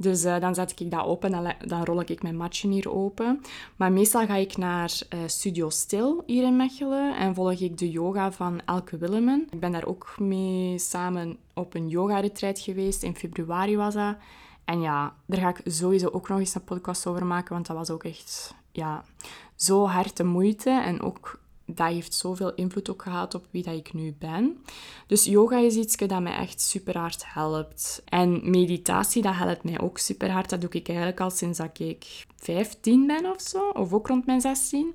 Dus 0.00 0.24
uh, 0.24 0.40
dan 0.40 0.54
zet 0.54 0.80
ik 0.80 0.90
dat 0.90 1.04
open 1.04 1.34
en 1.34 1.56
dan 1.66 1.84
rol 1.84 2.00
ik 2.00 2.22
mijn 2.22 2.36
matje 2.36 2.68
hier 2.68 2.92
open. 2.92 3.40
Maar 3.76 3.92
meestal 3.92 4.26
ga 4.26 4.36
ik 4.36 4.56
naar 4.56 4.98
uh, 5.14 5.20
Studio 5.26 5.70
Stil 5.70 6.22
hier 6.26 6.44
in 6.44 6.56
Mechelen 6.56 7.16
en 7.16 7.34
volg 7.34 7.60
ik 7.60 7.78
de 7.78 7.90
yoga 7.90 8.32
van 8.32 8.60
Elke 8.64 8.98
Willemen. 8.98 9.46
Ik 9.50 9.60
ben 9.60 9.72
daar 9.72 9.86
ook 9.86 10.14
mee 10.18 10.78
samen 10.78 11.36
op 11.54 11.74
een 11.74 11.88
yoga-retreat 11.88 12.58
geweest. 12.58 13.02
In 13.02 13.16
februari 13.16 13.76
was 13.76 13.94
dat. 13.94 14.16
En 14.64 14.80
ja, 14.80 15.14
daar 15.26 15.40
ga 15.40 15.48
ik 15.48 15.60
sowieso 15.64 16.08
ook 16.08 16.28
nog 16.28 16.38
eens 16.38 16.54
een 16.54 16.64
podcast 16.64 17.06
over 17.06 17.26
maken, 17.26 17.54
want 17.54 17.66
dat 17.66 17.76
was 17.76 17.90
ook 17.90 18.04
echt 18.04 18.54
ja, 18.72 19.04
zo 19.54 19.86
hard 19.86 20.16
de 20.16 20.24
moeite 20.24 20.70
en 20.70 21.00
ook 21.00 21.40
dat 21.74 21.88
heeft 21.88 22.14
zoveel 22.14 22.54
invloed 22.54 22.90
ook 22.90 23.02
gehad 23.02 23.34
op 23.34 23.46
wie 23.50 23.62
dat 23.62 23.74
ik 23.74 23.92
nu 23.92 24.14
ben. 24.18 24.62
Dus 25.06 25.24
yoga 25.24 25.58
is 25.58 25.76
iets 25.76 25.96
dat 25.96 26.20
mij 26.20 26.36
echt 26.36 26.60
super 26.60 26.98
hard 26.98 27.24
helpt. 27.26 28.02
En 28.04 28.50
meditatie, 28.50 29.22
dat 29.22 29.34
helpt 29.34 29.64
mij 29.64 29.80
ook 29.80 29.98
super 29.98 30.30
hard. 30.30 30.50
Dat 30.50 30.60
doe 30.60 30.70
ik 30.70 30.88
eigenlijk 30.88 31.20
al 31.20 31.30
sinds 31.30 31.58
dat 31.58 31.78
ik 31.78 32.26
15 32.36 33.06
ben 33.06 33.30
of 33.30 33.40
zo, 33.40 33.68
of 33.68 33.92
ook 33.92 34.06
rond 34.06 34.26
mijn 34.26 34.40
16. 34.40 34.94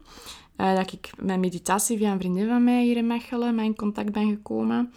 Uh, 0.57 0.71
eh, 0.71 0.77
dat 0.77 0.91
ik 0.91 1.09
met 1.17 1.39
meditatie 1.39 1.97
via 1.97 2.11
een 2.11 2.19
vriendin 2.19 2.47
van 2.47 2.63
mij 2.63 2.83
hier 2.83 2.97
in 2.97 3.07
Mechelen 3.07 3.59
in 3.59 3.75
contact 3.75 4.11
ben 4.11 4.29
gekomen. 4.29 4.93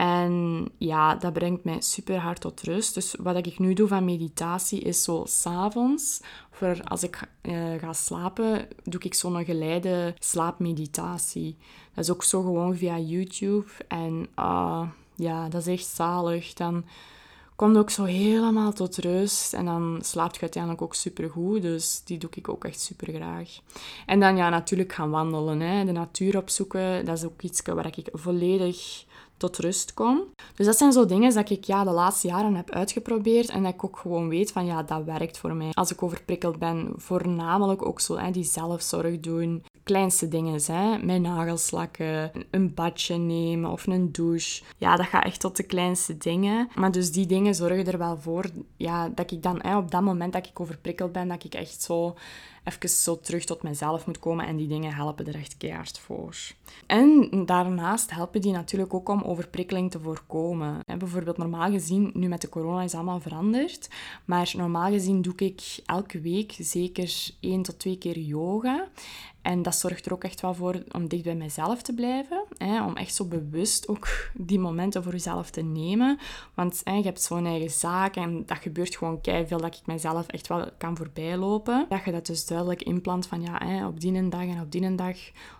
En 0.00 0.68
ja, 0.78 1.14
dat 1.14 1.32
brengt 1.32 1.64
mij 1.64 1.80
super 1.80 2.18
hard 2.18 2.40
tot 2.40 2.62
rust. 2.62 2.94
Dus 2.94 3.14
wat 3.18 3.46
ik 3.46 3.58
nu 3.58 3.72
doe 3.72 3.88
van 3.88 4.04
meditatie 4.04 4.80
is 4.80 5.02
zo 5.02 5.22
s'avonds, 5.26 6.20
voor 6.50 6.80
als 6.84 7.02
ik 7.02 7.20
uh, 7.42 7.74
ga 7.78 7.92
slapen, 7.92 8.68
doe 8.84 9.00
ik 9.00 9.14
zo'n 9.14 9.44
geleide 9.44 10.14
slaapmeditatie. 10.18 11.56
Dat 11.94 12.04
is 12.04 12.10
ook 12.10 12.24
zo 12.24 12.42
gewoon 12.42 12.76
via 12.76 12.98
YouTube. 12.98 13.66
En 13.88 14.28
uh, 14.38 14.88
ja, 15.14 15.48
dat 15.48 15.60
is 15.60 15.78
echt 15.78 15.86
zalig. 15.86 16.52
Dan 16.52 16.84
komt 17.56 17.76
ook 17.76 17.90
zo 17.90 18.04
helemaal 18.04 18.72
tot 18.72 18.96
rust. 18.96 19.54
En 19.54 19.64
dan 19.64 19.98
slaapt 20.02 20.34
je 20.34 20.40
uiteindelijk 20.40 20.82
ook 20.82 20.94
super 20.94 21.30
goed. 21.30 21.62
Dus 21.62 22.02
die 22.04 22.18
doe 22.18 22.30
ik 22.34 22.48
ook 22.48 22.64
echt 22.64 22.80
super 22.80 23.14
graag. 23.14 23.48
En 24.06 24.20
dan 24.20 24.36
ja, 24.36 24.48
natuurlijk 24.48 24.92
gaan 24.92 25.10
wandelen. 25.10 25.60
Hè. 25.60 25.84
De 25.84 25.92
natuur 25.92 26.36
opzoeken, 26.36 27.04
dat 27.04 27.18
is 27.18 27.24
ook 27.24 27.42
iets 27.42 27.62
waar 27.62 27.98
ik 27.98 28.08
volledig 28.12 29.08
tot 29.40 29.58
rust 29.58 29.94
kom. 29.94 30.24
Dus 30.54 30.66
dat 30.66 30.76
zijn 30.76 30.92
zo 30.92 31.06
dingen 31.06 31.34
dat 31.34 31.50
ik 31.50 31.64
ja, 31.64 31.84
de 31.84 31.90
laatste 31.90 32.26
jaren 32.28 32.54
heb 32.54 32.70
uitgeprobeerd 32.70 33.48
en 33.48 33.62
dat 33.62 33.74
ik 33.74 33.84
ook 33.84 33.98
gewoon 33.98 34.28
weet 34.28 34.52
van 34.52 34.66
ja, 34.66 34.82
dat 34.82 35.04
werkt 35.04 35.38
voor 35.38 35.54
mij. 35.54 35.70
Als 35.72 35.92
ik 35.92 36.02
overprikkeld 36.02 36.58
ben, 36.58 36.92
voornamelijk 36.96 37.86
ook 37.86 38.00
zo 38.00 38.16
hè, 38.16 38.30
die 38.30 38.44
zelfzorg 38.44 39.20
doen. 39.20 39.64
kleinste 39.82 40.28
dingen 40.28 40.60
zijn. 40.60 41.06
Mijn 41.06 41.22
nagels 41.22 41.70
lakken, 41.70 42.30
een 42.50 42.74
badje 42.74 43.16
nemen 43.16 43.70
of 43.70 43.86
een 43.86 44.12
douche. 44.12 44.62
Ja, 44.76 44.96
dat 44.96 45.06
gaat 45.06 45.24
echt 45.24 45.40
tot 45.40 45.56
de 45.56 45.62
kleinste 45.62 46.18
dingen. 46.18 46.68
Maar 46.74 46.92
dus 46.92 47.12
die 47.12 47.26
dingen 47.26 47.54
zorgen 47.54 47.86
er 47.86 47.98
wel 47.98 48.18
voor 48.18 48.44
ja, 48.76 49.08
dat 49.08 49.30
ik 49.30 49.42
dan 49.42 49.76
op 49.76 49.90
dat 49.90 50.02
moment 50.02 50.32
dat 50.32 50.46
ik 50.46 50.60
overprikkeld 50.60 51.12
ben, 51.12 51.28
dat 51.28 51.44
ik 51.44 51.54
echt 51.54 51.82
zo 51.82 52.14
even 52.64 52.88
zo 52.88 53.20
terug 53.20 53.44
tot 53.44 53.62
mezelf 53.62 54.06
moet 54.06 54.18
komen. 54.18 54.46
En 54.46 54.56
die 54.56 54.68
dingen 54.68 54.94
helpen 54.94 55.26
er 55.26 55.34
echt 55.34 55.56
keihard 55.56 55.98
voor. 55.98 56.36
En 56.86 57.28
daarnaast 57.46 58.10
helpen 58.10 58.40
die 58.40 58.52
natuurlijk 58.52 58.94
ook 58.94 59.08
om 59.08 59.22
overprikkeling 59.22 59.90
te 59.90 60.00
voorkomen. 60.00 60.80
En 60.86 60.98
bijvoorbeeld 60.98 61.36
normaal 61.36 61.70
gezien, 61.70 62.10
nu 62.14 62.28
met 62.28 62.40
de 62.40 62.48
corona 62.48 62.82
is 62.82 62.94
allemaal 62.94 63.20
veranderd. 63.20 63.88
Maar 64.24 64.52
normaal 64.56 64.90
gezien 64.90 65.22
doe 65.22 65.34
ik 65.36 65.62
elke 65.86 66.20
week 66.20 66.54
zeker 66.58 67.30
één 67.40 67.62
tot 67.62 67.78
twee 67.78 67.98
keer 67.98 68.18
yoga. 68.18 68.88
En 69.42 69.62
dat 69.62 69.74
zorgt 69.74 70.06
er 70.06 70.12
ook 70.12 70.24
echt 70.24 70.40
wel 70.40 70.54
voor 70.54 70.82
om 70.90 71.08
dicht 71.08 71.24
bij 71.24 71.34
mezelf 71.34 71.82
te 71.82 71.94
blijven. 71.94 72.44
Hè, 72.56 72.84
om 72.84 72.96
echt 72.96 73.14
zo 73.14 73.24
bewust 73.24 73.88
ook 73.88 74.08
die 74.34 74.58
momenten 74.58 75.02
voor 75.02 75.12
jezelf 75.12 75.50
te 75.50 75.62
nemen. 75.62 76.18
Want 76.54 76.80
hè, 76.84 76.94
je 76.94 77.02
hebt 77.02 77.22
zo'n 77.22 77.46
eigen 77.46 77.70
zaak 77.70 78.16
en 78.16 78.42
dat 78.46 78.58
gebeurt 78.58 78.96
gewoon 78.96 79.20
keihard 79.20 79.48
veel 79.48 79.60
dat 79.60 79.74
ik 79.74 79.86
mezelf 79.86 80.26
echt 80.26 80.46
wel 80.46 80.68
kan 80.78 80.96
voorbijlopen. 80.96 81.86
Dat 81.88 82.04
je 82.04 82.12
dat 82.12 82.26
dus 82.26 82.46
duidelijk 82.46 82.59
inplant 82.68 83.26
van 83.26 83.42
ja, 83.42 83.66
hè, 83.66 83.86
op 83.86 84.00
die 84.00 84.28
dag 84.28 84.40
en 84.40 84.60
op 84.60 84.72
die 84.72 84.94
dag, 84.94 85.16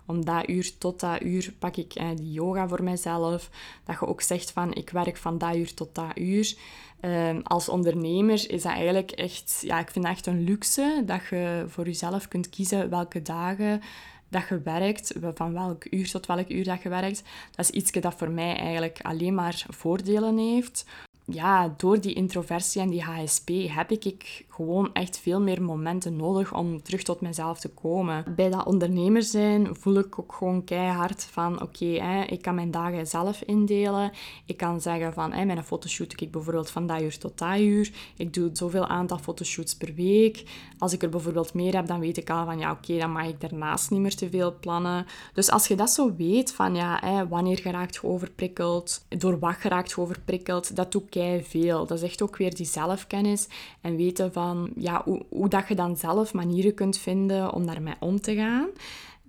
om 0.07 0.25
dat 0.25 0.49
uur 0.49 0.79
tot 0.79 1.01
dat 1.01 1.23
uur 1.23 1.55
pak 1.59 1.77
ik 1.77 1.93
hè, 1.93 2.15
die 2.15 2.33
yoga 2.33 2.69
voor 2.69 2.83
mezelf. 2.83 3.51
Dat 3.85 3.97
je 4.01 4.07
ook 4.07 4.21
zegt 4.21 4.51
van 4.51 4.75
ik 4.75 4.91
werk 4.91 5.17
van 5.17 5.39
dat 5.39 5.57
uur 5.57 5.75
tot 5.75 5.95
dat 5.95 6.19
uur. 6.19 6.57
Ehm, 7.01 7.41
als 7.43 7.69
ondernemer 7.69 8.51
is 8.51 8.63
dat 8.63 8.73
eigenlijk 8.73 9.11
echt, 9.11 9.59
ja, 9.61 9.79
ik 9.79 9.91
vind 9.91 10.05
dat 10.05 10.15
echt 10.15 10.27
een 10.27 10.45
luxe 10.45 11.03
dat 11.07 11.21
je 11.31 11.65
voor 11.69 11.85
jezelf 11.85 12.29
kunt 12.29 12.49
kiezen 12.49 12.91
welke 12.91 13.23
dagen 13.23 13.81
dat 14.29 14.49
je 14.49 14.61
werkt, 14.63 15.15
van 15.35 15.53
welk 15.53 15.87
uur 15.91 16.11
tot 16.11 16.27
welk 16.27 16.49
uur 16.49 16.65
dat 16.65 16.83
je 16.83 16.89
werkt. 16.89 17.23
Dat 17.57 17.65
is 17.65 17.71
iets 17.71 17.91
dat 17.91 18.15
voor 18.15 18.31
mij 18.31 18.57
eigenlijk 18.57 18.99
alleen 19.03 19.35
maar 19.35 19.67
voordelen 19.69 20.39
heeft 20.39 20.85
ja, 21.33 21.75
door 21.77 22.01
die 22.01 22.15
introversie 22.15 22.81
en 22.81 22.91
die 22.91 23.03
HSP 23.03 23.49
heb 23.51 23.91
ik 23.91 24.45
gewoon 24.49 24.91
echt 24.93 25.19
veel 25.19 25.41
meer 25.41 25.63
momenten 25.63 26.17
nodig 26.17 26.55
om 26.55 26.83
terug 26.83 27.03
tot 27.03 27.21
mezelf 27.21 27.61
te 27.61 27.69
komen. 27.69 28.25
Bij 28.37 28.51
dat 28.51 28.67
ondernemer 28.67 29.23
zijn 29.23 29.77
voel 29.77 29.99
ik 29.99 30.19
ook 30.19 30.33
gewoon 30.33 30.65
keihard 30.65 31.25
van 31.25 31.63
oké, 31.63 32.25
ik 32.27 32.43
kan 32.43 32.55
mijn 32.55 32.71
dagen 32.71 33.07
zelf 33.07 33.43
indelen. 33.43 34.13
Ik 34.47 34.57
kan 34.57 34.81
zeggen 34.81 35.13
van 35.13 35.33
hey, 35.33 35.47
mijn 35.47 35.65
fotoshoot 35.65 36.21
ik 36.21 36.31
bijvoorbeeld 36.31 36.71
van 36.71 36.87
dat 36.87 37.03
uur 37.03 37.19
tot 37.19 37.39
dat 37.39 37.59
uur. 37.59 37.93
Ik 38.17 38.35
doe 38.35 38.51
zoveel 38.53 38.87
aantal 38.87 39.19
fotoshoots 39.19 39.77
per 39.77 39.95
week. 39.95 40.45
Als 40.79 40.93
ik 40.93 41.03
er 41.03 41.09
bijvoorbeeld 41.09 41.55
meer 41.55 41.75
heb, 41.75 41.87
dan 41.87 42.01
weet 42.01 42.17
ik 42.17 42.31
al 42.31 42.45
van 42.45 42.59
ja, 42.59 42.71
oké, 42.71 42.99
dan 42.99 43.13
mag 43.13 43.27
ik 43.27 43.41
daarnaast 43.41 43.91
niet 43.91 44.01
meer 44.01 44.17
te 44.17 44.31
veel 44.31 44.59
plannen. 44.61 45.07
Dus 45.35 45.51
als 45.51 45.67
je 45.67 45.77
dat 45.77 45.91
zo 45.91 46.15
weet 46.17 46.53
van 46.53 46.75
ja, 46.75 47.27
wanneer 47.29 47.59
geraakt 47.59 47.95
je 47.95 48.05
overprikkeld, 48.05 49.05
door 49.09 49.39
wat 49.39 49.55
geraakt 49.55 49.91
je 49.91 50.01
overprikkeld, 50.01 50.77
dat 50.77 50.93
doe 50.93 51.03
ik 51.03 51.15
veel. 51.43 51.87
Dat 51.87 51.99
is 51.99 52.05
echt 52.05 52.23
ook 52.23 52.37
weer 52.37 52.55
die 52.55 52.67
zelfkennis 52.67 53.49
en 53.81 53.97
weten 53.97 54.33
van 54.33 54.71
ja, 54.77 55.03
hoe, 55.05 55.23
hoe 55.29 55.49
dat 55.49 55.69
je 55.69 55.75
dan 55.75 55.97
zelf 55.97 56.35
manieren 56.35 56.75
kunt 56.75 56.99
vinden 56.99 57.53
om 57.53 57.67
daarmee 57.67 57.95
om 57.99 58.21
te 58.21 58.35
gaan. 58.35 58.69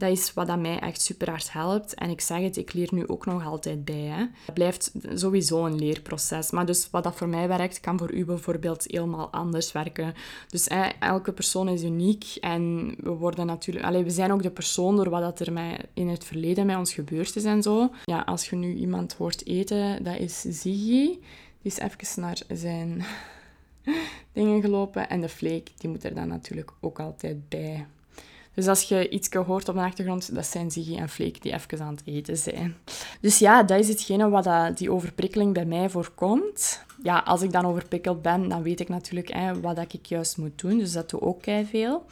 Dat 0.02 0.12
is 0.12 0.34
wat 0.34 0.48
dat 0.48 0.60
mij 0.60 0.80
echt 0.80 1.02
super 1.02 1.30
hard 1.30 1.52
helpt. 1.52 1.94
En 1.94 2.10
ik 2.10 2.22
zeg 2.22 2.42
het, 2.42 2.58
ik 2.58 2.74
leer 2.74 2.90
nu 2.92 3.08
ook 3.08 3.26
nog 3.26 3.46
altijd 3.46 3.86
bij. 3.86 3.96
Hè. 3.96 4.26
Het 4.46 4.54
blijft 4.54 4.92
sowieso 5.14 5.66
een 5.66 5.76
leerproces. 5.76 6.52
Maar 6.52 6.66
dus 6.66 6.88
wat 6.92 7.04
dat 7.04 7.16
voor 7.16 7.28
mij 7.28 7.48
werkt, 7.48 7.80
kan 7.80 7.98
voor 7.98 8.14
u 8.14 8.26
bijvoorbeeld 8.26 8.86
helemaal 8.88 9.30
anders 9.30 9.72
werken. 9.72 10.14
Dus 10.48 10.66
hè, 10.66 10.90
elke 11.00 11.32
persoon 11.32 11.68
is 11.68 11.84
uniek. 11.84 12.26
En 12.40 12.94
we 12.98 13.10
worden 13.10 13.46
natuurlijk... 13.46 13.86
Allee, 13.86 14.04
we 14.04 14.10
zijn 14.10 14.32
ook 14.32 14.44
de 14.44 14.52
persoon 14.52 14.96
door 14.96 15.10
wat 15.10 15.22
dat 15.22 15.40
er 15.40 15.54
mij 15.54 15.80
in 15.94 16.08
het 16.08 16.24
verleden 16.24 16.66
met 16.66 16.78
ons 16.78 16.94
gebeurd 16.94 17.36
is 17.36 17.44
en 17.44 17.62
zo. 17.62 17.90
Ja, 18.06 18.20
als 18.20 18.50
je 18.50 18.56
nu 18.56 18.74
iemand 18.74 19.14
hoort 19.14 19.46
eten, 19.48 20.04
dat 20.04 20.20
is 20.20 20.42
Ziggy. 20.42 21.18
Die 21.62 21.72
is 21.72 21.78
even 21.78 22.22
naar 22.22 22.42
zijn 22.48 23.04
dingen 24.34 24.62
gelopen. 24.62 25.10
En 25.10 25.22
de 25.22 25.30
Flake, 25.30 25.72
die 25.78 25.90
moet 25.90 26.04
er 26.04 26.16
dan 26.16 26.28
natuurlijk 26.28 26.72
ook 26.80 27.00
altijd 27.00 27.50
bij. 27.50 27.86
Dus 28.54 28.68
als 28.68 28.84
je 28.84 29.10
iets 29.10 29.30
hoort 29.34 29.70
op 29.70 29.76
de 29.76 29.82
achtergrond, 29.82 30.36
dat 30.36 30.46
zijn 30.46 30.72
Ziggy 30.72 30.98
en 30.98 31.10
Flake 31.10 31.40
die 31.40 31.54
even 31.54 31.82
aan 31.82 31.96
het 31.96 32.02
eten 32.06 32.38
zijn. 32.38 32.76
Dus 33.22 33.40
ja, 33.40 33.64
dat 33.64 33.80
is 33.80 33.88
hetgene 33.88 34.30
wat 34.30 34.78
die 34.78 34.92
overprikkeling 34.92 35.54
bij 35.54 35.66
mij 35.66 35.90
voorkomt. 35.90 36.84
Ja, 37.04 37.18
als 37.18 37.42
ik 37.42 37.52
dan 37.52 37.66
overprikkeld 37.66 38.22
ben, 38.22 38.50
dan 38.50 38.64
weet 38.64 38.80
ik 38.80 38.90
natuurlijk 38.90 39.34
hè, 39.34 39.60
wat 39.60 39.94
ik 39.94 40.06
juist 40.06 40.38
moet 40.38 40.60
doen. 40.62 40.78
Dus 40.78 40.92
dat 40.92 41.10
doe 41.10 41.22
ook 41.22 41.44
veel. 41.70 42.06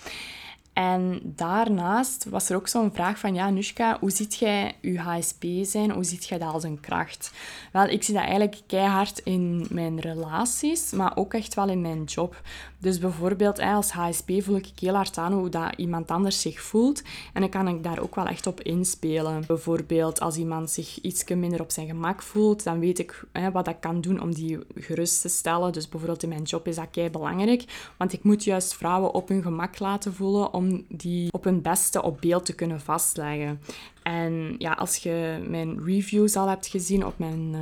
En 0.80 1.22
daarnaast 1.24 2.26
was 2.30 2.50
er 2.50 2.56
ook 2.56 2.68
zo'n 2.68 2.94
vraag 2.94 3.20
van, 3.20 3.34
ja, 3.34 3.50
Nushka, 3.50 3.98
hoe 4.00 4.12
ziet 4.12 4.36
jij 4.36 4.76
je 4.82 5.00
HSP 5.00 5.44
zijn? 5.62 5.92
Hoe 5.92 6.04
ziet 6.04 6.28
jij 6.28 6.38
dat 6.38 6.54
als 6.54 6.64
een 6.64 6.80
kracht? 6.80 7.32
Wel, 7.72 7.88
ik 7.88 8.04
zie 8.04 8.14
dat 8.14 8.24
eigenlijk 8.24 8.62
keihard 8.68 9.20
in 9.20 9.68
mijn 9.70 10.00
relaties, 10.00 10.92
maar 10.92 11.18
ook 11.18 11.34
echt 11.34 11.54
wel 11.54 11.70
in 11.70 11.82
mijn 11.82 12.04
job. 12.04 12.42
Dus 12.82 13.00
bijvoorbeeld 13.00 13.60
als 13.60 13.92
HSP 13.92 14.32
voel 14.38 14.56
ik 14.56 14.70
heel 14.80 14.94
hard 14.94 15.18
aan 15.18 15.34
hoe 15.34 15.50
dat 15.50 15.74
iemand 15.76 16.12
anders 16.12 16.42
zich 16.42 16.62
voelt. 16.62 17.02
En 17.34 17.42
dan 17.42 17.50
kan 17.50 17.68
ik 17.68 17.84
daar 17.84 18.00
ook 18.00 18.16
wel 18.16 18.26
echt 18.26 18.48
op 18.48 18.62
inspelen. 18.62 19.44
Bijvoorbeeld 19.48 20.20
als 20.20 20.38
iemand 20.38 20.70
zich 20.70 21.00
iets 21.02 21.24
minder 21.28 21.62
op 21.62 21.72
zijn 21.72 21.88
gemak 21.88 22.22
voelt, 22.22 22.64
dan 22.64 22.80
weet 22.80 23.00
ik 23.00 23.24
wat 23.54 23.68
ik 23.68 23.80
kan 23.80 24.02
doen 24.02 24.22
om 24.22 24.34
die 24.34 24.60
gerust 24.76 25.22
te 25.22 25.28
stellen. 25.28 25.74
Dus 25.74 25.90
bijvoorbeeld 25.90 26.24
in 26.24 26.30
mijn 26.30 26.44
job 26.44 26.68
is 26.68 26.76
dat 26.76 26.88
kei 26.92 27.10
belangrijk. 27.10 27.64
Want 27.98 28.14
ik 28.14 28.24
moet 28.24 28.44
juist 28.44 28.74
vrouwen 28.74 29.14
op 29.14 29.28
hun 29.28 29.42
gemak 29.42 29.80
laten 29.80 30.14
voelen 30.14 30.54
om 30.54 30.86
die 30.88 31.34
op 31.34 31.44
hun 31.44 31.62
beste 31.62 32.02
op 32.04 32.22
beeld 32.22 32.46
te 32.46 32.56
kunnen 32.56 32.82
vastleggen. 32.82 33.62
En 34.10 34.56
ja, 34.58 34.72
als 34.72 34.98
je 34.98 35.46
mijn 35.48 35.84
reviews 35.86 36.36
al 36.36 36.48
hebt 36.48 36.68
gezien 36.68 37.06
op 37.06 37.14
mijn 37.18 37.54
uh, 37.54 37.60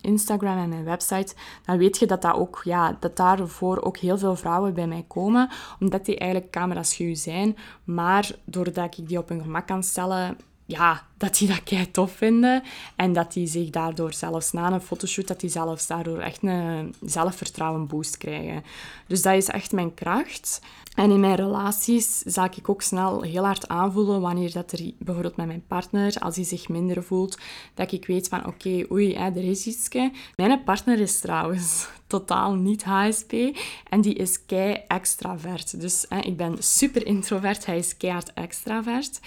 Instagram 0.00 0.58
en 0.58 0.68
mijn 0.68 0.84
website, 0.84 1.34
dan 1.64 1.78
weet 1.78 1.98
je 1.98 2.06
dat, 2.06 2.22
dat, 2.22 2.34
ook, 2.34 2.60
ja, 2.64 2.96
dat 3.00 3.16
daarvoor 3.16 3.82
ook 3.82 3.96
heel 3.96 4.18
veel 4.18 4.36
vrouwen 4.36 4.74
bij 4.74 4.86
mij 4.86 5.04
komen, 5.08 5.50
omdat 5.80 6.04
die 6.04 6.18
eigenlijk 6.18 6.52
camera-schuw 6.52 7.14
zijn. 7.14 7.56
Maar 7.84 8.30
doordat 8.44 8.98
ik 8.98 9.08
die 9.08 9.18
op 9.18 9.28
hun 9.28 9.42
gemak 9.42 9.66
kan 9.66 9.82
stellen, 9.82 10.36
ja, 10.70 11.06
dat 11.16 11.38
die 11.38 11.48
dat 11.48 11.62
kei 11.62 11.90
tof 11.90 12.12
vinden. 12.12 12.62
En 12.96 13.12
dat 13.12 13.32
die 13.32 13.46
zich 13.46 13.70
daardoor 13.70 14.12
zelfs 14.12 14.52
na 14.52 14.72
een 14.72 14.80
fotoshoot, 14.80 15.28
dat 15.28 15.40
die 15.40 15.50
zelfs 15.50 15.86
daardoor 15.86 16.18
echt 16.18 16.42
een 16.42 16.94
zelfvertrouwen 17.04 17.86
boost 17.86 18.16
krijgen. 18.16 18.64
Dus 19.06 19.22
dat 19.22 19.34
is 19.34 19.48
echt 19.48 19.72
mijn 19.72 19.94
kracht. 19.94 20.60
En 20.94 21.10
in 21.10 21.20
mijn 21.20 21.34
relaties 21.34 22.18
zal 22.18 22.44
ik 22.44 22.68
ook 22.68 22.82
snel 22.82 23.22
heel 23.22 23.44
hard 23.44 23.68
aanvoelen 23.68 24.20
wanneer 24.20 24.52
dat 24.52 24.72
er 24.72 24.90
bijvoorbeeld 24.98 25.36
met 25.36 25.46
mijn 25.46 25.64
partner, 25.66 26.16
als 26.18 26.36
hij 26.36 26.44
zich 26.44 26.68
minder 26.68 27.02
voelt, 27.02 27.38
dat 27.74 27.92
ik 27.92 28.06
weet 28.06 28.28
van 28.28 28.46
oké, 28.46 28.84
oei, 28.90 29.16
hè, 29.16 29.24
er 29.24 29.44
is 29.44 29.66
iets. 29.66 29.88
Mijn 30.36 30.64
partner 30.64 31.00
is 31.00 31.20
trouwens 31.20 31.88
totaal 32.06 32.54
niet 32.54 32.84
HSP 32.84 33.32
en 33.88 34.00
die 34.00 34.14
is 34.14 34.46
kei 34.46 34.72
extravert. 34.88 35.80
Dus 35.80 36.04
hè, 36.08 36.18
ik 36.18 36.36
ben 36.36 36.56
super 36.58 37.06
introvert, 37.06 37.66
hij 37.66 37.78
is 37.78 37.96
keihard 37.96 38.32
extravert. 38.32 39.20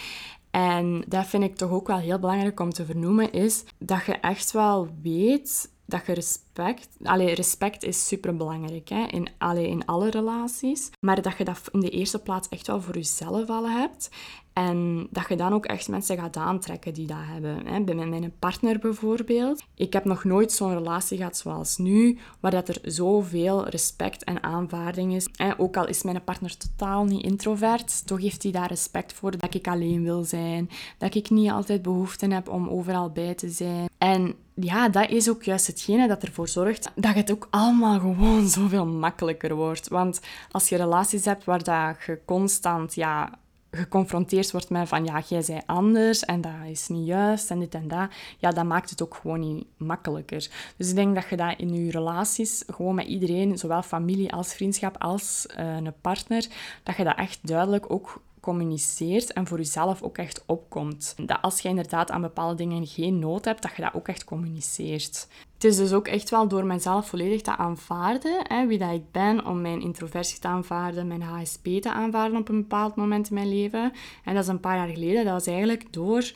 En 0.55 1.03
dat 1.07 1.25
vind 1.25 1.43
ik 1.43 1.55
toch 1.55 1.71
ook 1.71 1.87
wel 1.87 1.97
heel 1.97 2.19
belangrijk 2.19 2.59
om 2.59 2.69
te 2.69 2.85
vernoemen, 2.85 3.31
is 3.31 3.63
dat 3.77 4.05
je 4.05 4.13
echt 4.13 4.51
wel 4.51 4.87
weet 5.01 5.71
dat 5.85 6.05
je 6.05 6.13
respect... 6.13 6.89
Allee, 7.03 7.33
respect 7.33 7.83
is 7.83 8.07
super 8.07 8.35
belangrijk 8.35 8.89
hè, 8.89 9.05
in, 9.05 9.27
allee, 9.37 9.67
in 9.67 9.85
alle 9.85 10.09
relaties. 10.09 10.89
Maar 10.99 11.21
dat 11.21 11.37
je 11.37 11.43
dat 11.43 11.61
in 11.71 11.79
de 11.79 11.89
eerste 11.89 12.19
plaats 12.19 12.49
echt 12.49 12.67
wel 12.67 12.81
voor 12.81 12.93
jezelf 12.93 13.49
al 13.49 13.69
hebt. 13.69 14.09
En 14.53 15.07
dat 15.11 15.25
je 15.29 15.35
dan 15.35 15.53
ook 15.53 15.65
echt 15.65 15.87
mensen 15.87 16.17
gaat 16.17 16.37
aantrekken 16.37 16.93
die 16.93 17.07
dat 17.07 17.17
hebben. 17.19 17.85
Bij 17.85 17.95
mijn 17.95 18.33
partner 18.39 18.79
bijvoorbeeld. 18.79 19.63
Ik 19.75 19.93
heb 19.93 20.05
nog 20.05 20.23
nooit 20.23 20.51
zo'n 20.51 20.73
relatie 20.73 21.17
gehad 21.17 21.37
zoals 21.37 21.77
nu, 21.77 22.17
waar 22.39 22.51
dat 22.51 22.67
er 22.67 22.79
zoveel 22.83 23.67
respect 23.67 24.23
en 24.23 24.43
aanvaarding 24.43 25.13
is. 25.13 25.27
Ook 25.57 25.77
al 25.77 25.87
is 25.87 26.03
mijn 26.03 26.23
partner 26.23 26.57
totaal 26.57 27.03
niet 27.03 27.23
introvert, 27.23 28.07
toch 28.07 28.21
heeft 28.21 28.43
hij 28.43 28.51
daar 28.51 28.67
respect 28.67 29.13
voor 29.13 29.37
dat 29.37 29.53
ik 29.53 29.67
alleen 29.67 30.03
wil 30.03 30.23
zijn. 30.23 30.69
Dat 30.97 31.15
ik 31.15 31.29
niet 31.29 31.51
altijd 31.51 31.81
behoefte 31.81 32.27
heb 32.27 32.49
om 32.49 32.69
overal 32.69 33.09
bij 33.09 33.33
te 33.33 33.49
zijn. 33.49 33.89
En 33.97 34.35
ja, 34.53 34.89
dat 34.89 35.09
is 35.09 35.29
ook 35.29 35.43
juist 35.43 35.67
hetgene 35.67 36.07
dat 36.07 36.23
ervoor 36.23 36.47
zorgt 36.47 36.91
dat 36.95 37.15
het 37.15 37.31
ook 37.31 37.47
allemaal 37.49 37.99
gewoon 37.99 38.47
zoveel 38.57 38.85
makkelijker 38.85 39.55
wordt. 39.55 39.87
Want 39.87 40.21
als 40.51 40.69
je 40.69 40.75
relaties 40.75 41.25
hebt 41.25 41.43
waar 41.43 41.63
dat 41.63 41.97
je 42.05 42.19
constant 42.25 42.95
ja, 42.95 43.39
geconfronteerd 43.75 44.51
wordt 44.51 44.69
met 44.69 44.87
van 44.87 45.05
ja, 45.05 45.21
jij 45.27 45.41
zei 45.41 45.61
anders 45.65 46.19
en 46.19 46.41
dat 46.41 46.53
is 46.69 46.87
niet 46.87 47.07
juist 47.07 47.51
en 47.51 47.59
dit 47.59 47.75
en 47.75 47.87
dat, 47.87 48.09
ja, 48.37 48.49
dat 48.49 48.65
maakt 48.65 48.89
het 48.89 49.03
ook 49.03 49.15
gewoon 49.15 49.39
niet 49.39 49.65
makkelijker. 49.77 50.49
Dus 50.77 50.89
ik 50.89 50.95
denk 50.95 51.15
dat 51.15 51.29
je 51.29 51.35
dat 51.35 51.59
in 51.59 51.85
je 51.85 51.91
relaties, 51.91 52.63
gewoon 52.67 52.95
met 52.95 53.07
iedereen, 53.07 53.57
zowel 53.57 53.81
familie 53.81 54.31
als 54.33 54.53
vriendschap 54.53 55.01
als 55.01 55.45
uh, 55.59 55.75
een 55.75 55.93
partner, 56.01 56.47
dat 56.83 56.95
je 56.95 57.03
dat 57.03 57.17
echt 57.17 57.39
duidelijk 57.47 57.91
ook 57.91 58.21
communiceert 58.43 59.33
en 59.33 59.47
voor 59.47 59.57
jezelf 59.57 60.01
ook 60.01 60.17
echt 60.17 60.43
opkomt. 60.45 61.15
Dat 61.17 61.41
als 61.41 61.59
je 61.59 61.69
inderdaad 61.69 62.11
aan 62.11 62.21
bepaalde 62.21 62.55
dingen 62.55 62.87
geen 62.87 63.19
nood 63.19 63.45
hebt, 63.45 63.61
dat 63.61 63.75
je 63.75 63.81
dat 63.81 63.93
ook 63.93 64.07
echt 64.07 64.23
communiceert. 64.23 65.27
Het 65.53 65.63
is 65.63 65.77
dus 65.77 65.93
ook 65.93 66.07
echt 66.07 66.29
wel 66.29 66.47
door 66.47 66.65
mezelf 66.65 67.07
volledig 67.07 67.41
te 67.41 67.55
aanvaarden, 67.55 68.39
hè, 68.47 68.67
wie 68.67 68.77
dat 68.77 68.91
ik 68.91 69.11
ben, 69.11 69.45
om 69.45 69.61
mijn 69.61 69.81
introversie 69.81 70.39
te 70.39 70.47
aanvaarden, 70.47 71.07
mijn 71.07 71.21
HSP 71.21 71.65
te 71.65 71.91
aanvaarden 71.91 72.39
op 72.39 72.49
een 72.49 72.61
bepaald 72.61 72.95
moment 72.95 73.29
in 73.29 73.33
mijn 73.33 73.49
leven. 73.49 73.91
En 74.23 74.33
dat 74.33 74.43
is 74.43 74.49
een 74.49 74.59
paar 74.59 74.77
jaar 74.77 74.93
geleden. 74.93 75.23
Dat 75.23 75.33
was 75.33 75.47
eigenlijk 75.47 75.93
door 75.93 76.21
uh, 76.21 76.29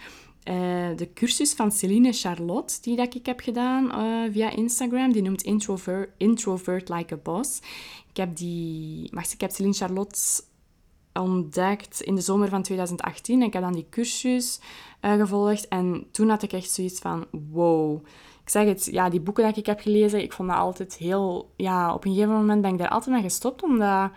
de 0.96 1.10
cursus 1.14 1.54
van 1.54 1.72
Celine 1.72 2.14
Charlotte, 2.14 2.82
die 2.82 2.96
dat 2.96 3.16
ik 3.16 3.26
heb 3.26 3.40
gedaan 3.40 3.86
uh, 3.86 4.32
via 4.34 4.50
Instagram. 4.50 5.12
Die 5.12 5.22
noemt 5.22 5.42
Introvert, 5.42 6.10
Introvert 6.18 6.90
Like 6.90 7.14
a 7.14 7.18
Boss. 7.24 7.60
Ik 8.10 8.18
heb 8.18 8.36
die... 8.36 9.10
Wacht, 9.12 9.34
ik 9.34 9.42
heb 9.42 9.52
Celine 9.52 9.74
Charlotte 9.74 10.20
ontdekt 11.20 12.02
in 12.02 12.16
de 12.16 12.22
zomer 12.22 12.50
van 12.50 12.62
2018. 12.62 13.42
Ik 13.42 13.54
heb 13.54 13.62
dan 13.62 13.74
die 13.74 13.88
cursus 13.90 14.60
uh, 15.02 15.14
gevolgd. 15.14 15.68
En 15.68 16.08
toen 16.12 16.30
had 16.30 16.44
ik 16.44 16.54
echt 16.54 16.72
zoiets 16.72 17.00
van... 17.00 17.26
Wow. 17.52 18.06
Ik 18.44 18.54
zeg 18.54 18.68
het, 18.68 18.88
ja, 18.92 19.10
die 19.10 19.20
boeken 19.20 19.48
die 19.48 19.56
ik 19.56 19.66
heb 19.66 19.80
gelezen, 19.80 20.22
ik 20.22 20.34
vond 20.34 20.50
dat 20.50 20.58
altijd 20.58 20.96
heel... 20.96 21.52
Ja, 21.56 21.94
op 21.94 22.06
een 22.06 22.12
gegeven 22.12 22.34
moment 22.34 22.62
ben 22.62 22.72
ik 22.72 22.78
daar 22.78 22.90
altijd 22.90 23.16
mee 23.16 23.24
gestopt, 23.24 23.64
omdat 23.64 24.12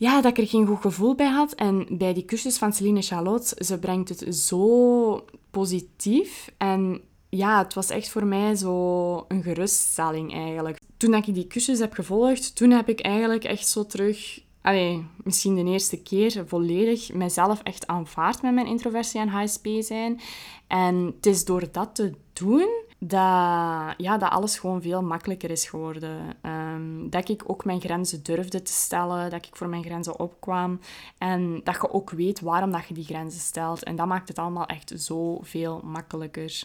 ja, 0.00 0.20
dat 0.20 0.30
ik 0.30 0.38
er 0.38 0.48
geen 0.48 0.66
goed 0.66 0.80
gevoel 0.80 1.14
bij 1.14 1.26
had. 1.26 1.52
En 1.52 1.86
bij 1.90 2.12
die 2.12 2.24
cursus 2.24 2.58
van 2.58 2.72
Celine 2.72 3.02
Charlotte, 3.02 3.64
ze 3.64 3.78
brengt 3.78 4.08
het 4.08 4.36
zo 4.36 5.24
positief. 5.50 6.52
En 6.58 7.00
ja, 7.28 7.58
het 7.58 7.74
was 7.74 7.90
echt 7.90 8.08
voor 8.08 8.26
mij 8.26 8.54
zo 8.54 9.24
een 9.28 9.42
geruststelling 9.42 10.34
eigenlijk. 10.34 10.78
Toen 10.96 11.14
ik 11.14 11.34
die 11.34 11.46
cursus 11.46 11.78
heb 11.78 11.92
gevolgd, 11.92 12.56
toen 12.56 12.70
heb 12.70 12.88
ik 12.88 13.00
eigenlijk 13.00 13.44
echt 13.44 13.68
zo 13.68 13.86
terug... 13.86 14.42
Allee, 14.62 15.06
misschien 15.24 15.54
de 15.54 15.64
eerste 15.64 16.02
keer 16.02 16.44
volledig 16.46 17.12
mezelf 17.12 17.62
echt 17.62 17.86
aanvaard 17.86 18.42
met 18.42 18.54
mijn 18.54 18.66
introversie 18.66 19.20
en 19.20 19.28
HSP 19.28 19.66
zijn. 19.78 20.20
En 20.66 20.94
het 21.16 21.26
is 21.26 21.44
door 21.44 21.72
dat 21.72 21.94
te 21.94 22.12
doen 22.32 22.68
dat, 22.98 23.94
ja, 23.96 24.18
dat 24.18 24.30
alles 24.30 24.58
gewoon 24.58 24.82
veel 24.82 25.02
makkelijker 25.02 25.50
is 25.50 25.68
geworden. 25.68 26.36
Ehm, 26.40 27.08
dat 27.08 27.28
ik 27.28 27.42
ook 27.46 27.64
mijn 27.64 27.80
grenzen 27.80 28.22
durfde 28.22 28.62
te 28.62 28.72
stellen, 28.72 29.30
dat 29.30 29.46
ik 29.46 29.56
voor 29.56 29.68
mijn 29.68 29.84
grenzen 29.84 30.18
opkwam 30.18 30.80
en 31.18 31.60
dat 31.64 31.74
je 31.74 31.92
ook 31.92 32.10
weet 32.10 32.40
waarom 32.40 32.70
dat 32.70 32.88
je 32.88 32.94
die 32.94 33.04
grenzen 33.04 33.40
stelt. 33.40 33.82
En 33.82 33.96
dat 33.96 34.06
maakt 34.06 34.28
het 34.28 34.38
allemaal 34.38 34.66
echt 34.66 34.92
zoveel 34.94 35.80
makkelijker. 35.84 36.62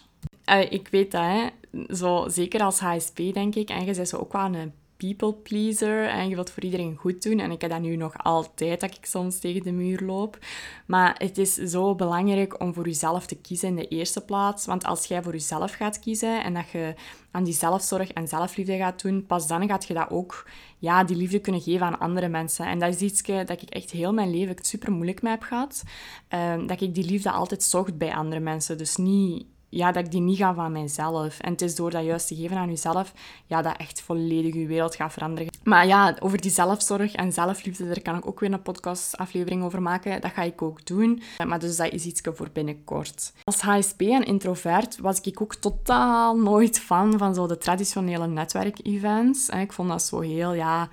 Uh, 0.50 0.72
ik 0.72 0.88
weet 0.88 1.12
dat, 1.12 1.22
hè. 1.22 1.48
Zo, 1.96 2.28
zeker 2.28 2.62
als 2.62 2.80
HSP 2.80 3.18
denk 3.34 3.56
ik, 3.56 3.70
en 3.70 3.86
je 3.86 3.94
bent 3.94 4.08
zo 4.08 4.18
ook 4.18 4.34
wel 4.34 4.46
een 4.46 4.74
people 4.98 5.34
pleaser 5.34 6.08
en 6.08 6.30
je 6.30 6.36
wilt 6.36 6.50
voor 6.50 6.64
iedereen 6.64 6.96
goed 6.96 7.24
doen. 7.24 7.40
En 7.40 7.52
ik 7.52 7.62
heb 7.62 7.70
dat 7.70 7.82
nu 7.82 7.96
nog 7.96 8.18
altijd, 8.18 8.80
dat 8.80 8.96
ik 8.96 9.06
soms 9.06 9.40
tegen 9.40 9.64
de 9.64 9.72
muur 9.72 10.02
loop. 10.02 10.38
Maar 10.86 11.16
het 11.18 11.38
is 11.38 11.54
zo 11.54 11.96
belangrijk 11.96 12.62
om 12.62 12.74
voor 12.74 12.86
jezelf 12.86 13.26
te 13.26 13.36
kiezen 13.36 13.68
in 13.68 13.76
de 13.76 13.88
eerste 13.88 14.22
plaats. 14.22 14.66
Want 14.66 14.86
als 14.86 15.06
jij 15.06 15.24
voor 15.24 15.32
jezelf 15.32 15.72
gaat 15.72 16.00
kiezen 16.00 16.44
en 16.44 16.54
dat 16.54 16.70
je 16.70 16.94
aan 17.32 17.44
die 17.44 17.54
zelfzorg 17.54 18.12
en 18.12 18.28
zelfliefde 18.28 18.78
gaat 18.78 19.02
doen, 19.02 19.26
pas 19.26 19.48
dan 19.48 19.68
gaat 19.68 19.86
je 19.86 19.94
dat 19.94 20.10
ook, 20.10 20.48
ja, 20.78 21.04
die 21.04 21.18
liefde 21.18 21.40
kunnen 21.40 21.62
geven 21.62 21.86
aan 21.86 22.00
andere 22.00 22.28
mensen. 22.28 22.66
En 22.66 22.80
dat 22.80 22.94
is 22.94 23.02
iets 23.02 23.22
dat 23.22 23.62
ik 23.62 23.70
echt 23.70 23.92
heel 23.92 24.14
mijn 24.14 24.30
leven 24.30 24.56
super 24.62 24.92
moeilijk 24.92 25.22
mee 25.22 25.34
heb 25.34 25.42
gehad. 25.42 25.84
Ehm, 26.28 26.68
dat 26.68 26.82
ik 26.82 26.96
die 26.96 27.06
liefde 27.06 27.32
altijd 27.32 27.64
zocht 27.64 27.98
bij 27.98 28.16
andere 28.16 28.42
mensen. 28.42 28.78
Dus 28.78 28.96
niet 28.96 29.46
ja, 29.76 29.92
dat 29.92 30.06
ik 30.06 30.12
die 30.12 30.22
niet 30.22 30.38
ga 30.38 30.54
van 30.54 30.72
mijzelf. 30.72 31.40
En 31.40 31.52
het 31.52 31.62
is 31.62 31.76
door 31.76 31.92
dat 31.92 32.04
juist 32.04 32.28
te 32.28 32.36
geven 32.36 32.58
aan 32.58 32.70
jezelf, 32.70 33.14
ja, 33.46 33.62
dat 33.62 33.78
echt 33.78 34.02
volledig 34.02 34.54
je 34.54 34.66
wereld 34.66 34.96
gaat 34.96 35.14
veranderen. 35.14 35.54
Maar 35.64 35.88
ja, 35.88 36.16
over 36.20 36.42
die 36.42 36.52
zelfzorg 36.52 37.14
en 37.14 37.32
zelfliefde, 37.32 37.86
daar 37.86 38.02
kan 38.02 38.18
ik 38.18 38.28
ook 38.28 38.40
weer 38.40 38.54
een 38.54 38.62
podcastaflevering 38.62 39.64
over 39.64 39.82
maken. 39.82 40.22
Dat 40.22 40.32
ga 40.32 40.42
ik 40.42 40.62
ook 40.62 40.86
doen. 40.86 41.22
Maar 41.48 41.60
dus 41.60 41.78
dat 41.78 41.92
is 41.92 42.06
iets 42.06 42.22
voor 42.24 42.50
binnenkort. 42.54 43.34
Als 43.44 43.62
HSP 43.62 44.02
en 44.02 44.24
introvert 44.24 44.98
was 44.98 45.22
ik 45.22 45.42
ook 45.42 45.56
totaal 45.56 46.38
nooit 46.38 46.80
fan 46.80 47.18
van 47.18 47.36
zo 47.36 47.48
de 47.48 47.58
traditionele 47.58 48.28
netwerkevents. 48.28 49.50
Ik 49.50 49.74
vond 49.74 49.90
dat 49.90 50.02
zo 50.04 50.20
heel, 50.20 50.54
ja... 50.54 50.90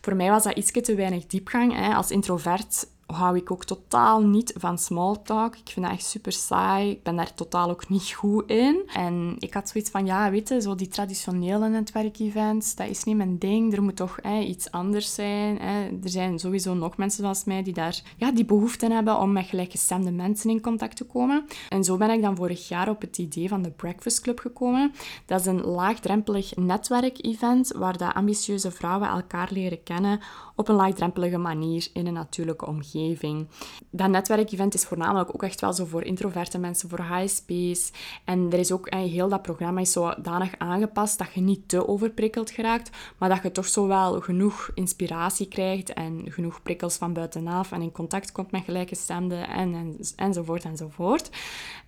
Voor 0.00 0.16
mij 0.16 0.30
was 0.30 0.42
dat 0.42 0.56
iets 0.56 0.70
te 0.70 0.94
weinig 0.94 1.26
diepgang. 1.26 1.94
Als 1.94 2.10
introvert 2.10 2.86
hou 3.06 3.36
ik 3.36 3.50
ook 3.50 3.64
totaal 3.64 4.20
niet 4.20 4.52
van 4.56 4.78
small 4.78 5.16
talk. 5.24 5.56
Ik 5.56 5.68
vind 5.68 5.86
dat 5.86 5.94
echt 5.94 6.06
super 6.06 6.32
saai. 6.32 6.90
Ik 6.90 7.02
ben 7.02 7.16
daar 7.16 7.34
totaal 7.34 7.70
ook 7.70 7.88
niet 7.88 8.12
goed 8.12 8.50
in. 8.50 8.82
En 8.94 9.36
ik 9.38 9.54
had 9.54 9.68
zoiets 9.68 9.90
van, 9.90 10.06
ja, 10.06 10.30
weet 10.30 10.48
je, 10.48 10.60
zo 10.60 10.74
die 10.74 10.88
traditionele 10.88 11.68
netwerkevents, 11.68 12.74
dat 12.74 12.88
is 12.88 13.04
niet 13.04 13.16
mijn 13.16 13.38
ding. 13.38 13.74
Er 13.74 13.82
moet 13.82 13.96
toch 13.96 14.20
iets 14.20 14.70
anders 14.70 15.14
zijn. 15.14 15.60
Er 16.02 16.10
zijn 16.10 16.38
sowieso 16.38 16.74
nog 16.74 16.96
mensen 16.96 17.22
zoals 17.22 17.44
mij 17.44 17.62
die 17.62 17.72
daar 17.72 18.02
ja, 18.16 18.32
die 18.32 18.44
behoefte 18.44 18.92
hebben 18.92 19.18
om 19.18 19.32
met 19.32 19.46
gelijkgestemde 19.46 20.10
mensen 20.10 20.50
in 20.50 20.60
contact 20.60 20.96
te 20.96 21.04
komen. 21.04 21.46
En 21.68 21.84
zo 21.84 21.96
ben 21.96 22.10
ik 22.10 22.22
dan 22.22 22.36
vorig 22.36 22.68
jaar 22.68 22.88
op 22.88 23.00
het 23.00 23.18
idee 23.18 23.48
van 23.48 23.62
de 23.62 23.70
Breakfast 23.70 24.20
Club 24.20 24.38
gekomen. 24.38 24.92
Dat 25.26 25.40
is 25.40 25.46
een 25.46 25.64
laagdrempelig 25.64 26.56
netwerkevent 26.56 27.72
waar 27.76 27.98
de 27.98 28.14
ambitieuze 28.14 28.70
vrouwen 28.70 29.08
elkaar 29.08 29.48
leren 29.52 29.82
kennen 29.82 30.20
op 30.56 30.68
een 30.68 30.74
laagdrempelige 30.74 31.38
manier 31.38 31.88
in 31.92 32.06
een 32.06 32.12
natuurlijke 32.12 32.66
omgeving. 32.66 33.46
Dat 33.90 34.08
netwerkevent 34.08 34.74
is 34.74 34.84
voornamelijk 34.84 35.34
ook 35.34 35.42
echt 35.42 35.60
wel 35.60 35.72
zo 35.72 35.84
voor 35.84 36.02
introverte 36.02 36.58
mensen, 36.58 36.88
voor 36.88 37.00
HSP's. 37.00 37.90
En 38.24 38.48
er 38.52 38.58
is 38.58 38.72
ook 38.72 38.86
eh, 38.86 39.00
heel 39.00 39.28
dat 39.28 39.42
programma 39.42 39.80
is 39.80 39.92
zodanig 39.92 40.58
aangepast 40.58 41.18
dat 41.18 41.34
je 41.34 41.40
niet 41.40 41.68
te 41.68 41.88
overprikkeld 41.88 42.50
geraakt, 42.50 42.90
maar 43.18 43.28
dat 43.28 43.42
je 43.42 43.52
toch 43.52 43.66
zo 43.66 43.86
wel 43.86 44.20
genoeg 44.20 44.70
inspiratie 44.74 45.48
krijgt 45.48 45.92
en 45.92 46.22
genoeg 46.24 46.62
prikkels 46.62 46.96
van 46.96 47.12
buitenaf 47.12 47.72
en 47.72 47.82
in 47.82 47.92
contact 47.92 48.32
komt 48.32 48.50
met 48.50 48.64
gelijkgestemden 48.64 49.48
en, 49.48 49.74
en, 49.74 49.96
enzovoort 50.16 50.64
enzovoort. 50.64 51.30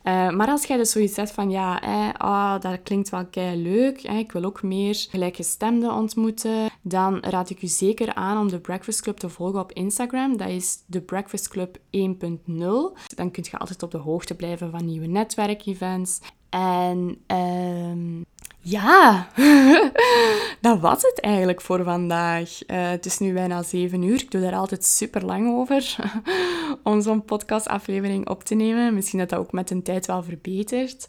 Uh, 0.05 0.31
maar 0.31 0.49
als 0.49 0.65
jij 0.65 0.77
dus 0.77 0.91
zoiets 0.91 1.15
zegt 1.15 1.31
van 1.31 1.51
ja, 1.51 1.83
eh, 1.83 2.09
oh, 2.19 2.61
dat 2.61 2.83
klinkt 2.83 3.09
wel 3.09 3.27
kei 3.27 3.63
leuk, 3.63 4.03
eh, 4.03 4.19
ik 4.19 4.33
wil 4.33 4.45
ook 4.45 4.63
meer 4.63 5.07
gelijkgestemden 5.11 5.93
ontmoeten, 5.93 6.68
dan 6.83 7.19
raad 7.21 7.51
ik 7.51 7.63
u 7.63 7.67
zeker 7.67 8.15
aan 8.15 8.39
om 8.39 8.49
de 8.49 8.59
Breakfast 8.59 9.01
Club 9.01 9.17
te 9.19 9.29
volgen 9.29 9.61
op 9.61 9.73
Instagram. 9.73 10.37
Dat 10.37 10.49
is 10.49 10.79
de 10.87 11.01
Breakfast 11.01 11.49
Club 11.49 11.77
1.0. 11.77 11.81
Dan 13.15 13.31
kun 13.31 13.45
je 13.51 13.59
altijd 13.59 13.83
op 13.83 13.91
de 13.91 13.99
hoogte 13.99 14.35
blijven 14.35 14.71
van 14.71 14.85
nieuwe 14.85 15.07
netwerkevents. 15.07 16.21
En 16.51 17.19
um, 17.27 18.25
ja, 18.61 19.29
dat 20.61 20.81
was 20.81 21.03
het 21.03 21.21
eigenlijk 21.21 21.61
voor 21.61 21.85
vandaag. 21.85 22.59
Uh, 22.67 22.89
het 22.91 23.07
is 23.07 23.19
nu 23.19 23.33
bijna 23.33 23.63
7 23.63 24.03
uur. 24.03 24.21
Ik 24.23 24.31
doe 24.31 24.41
daar 24.41 24.55
altijd 24.55 24.85
super 24.85 25.25
lang 25.25 25.49
over 25.57 25.97
om 26.83 27.01
zo'n 27.01 27.25
podcastaflevering 27.25 28.29
op 28.29 28.45
te 28.45 28.55
nemen. 28.55 28.95
Misschien 28.95 29.19
dat 29.19 29.29
dat 29.29 29.39
ook 29.39 29.53
met 29.53 29.69
de 29.69 29.83
tijd 29.83 30.07
wel 30.07 30.23
verbetert. 30.23 31.09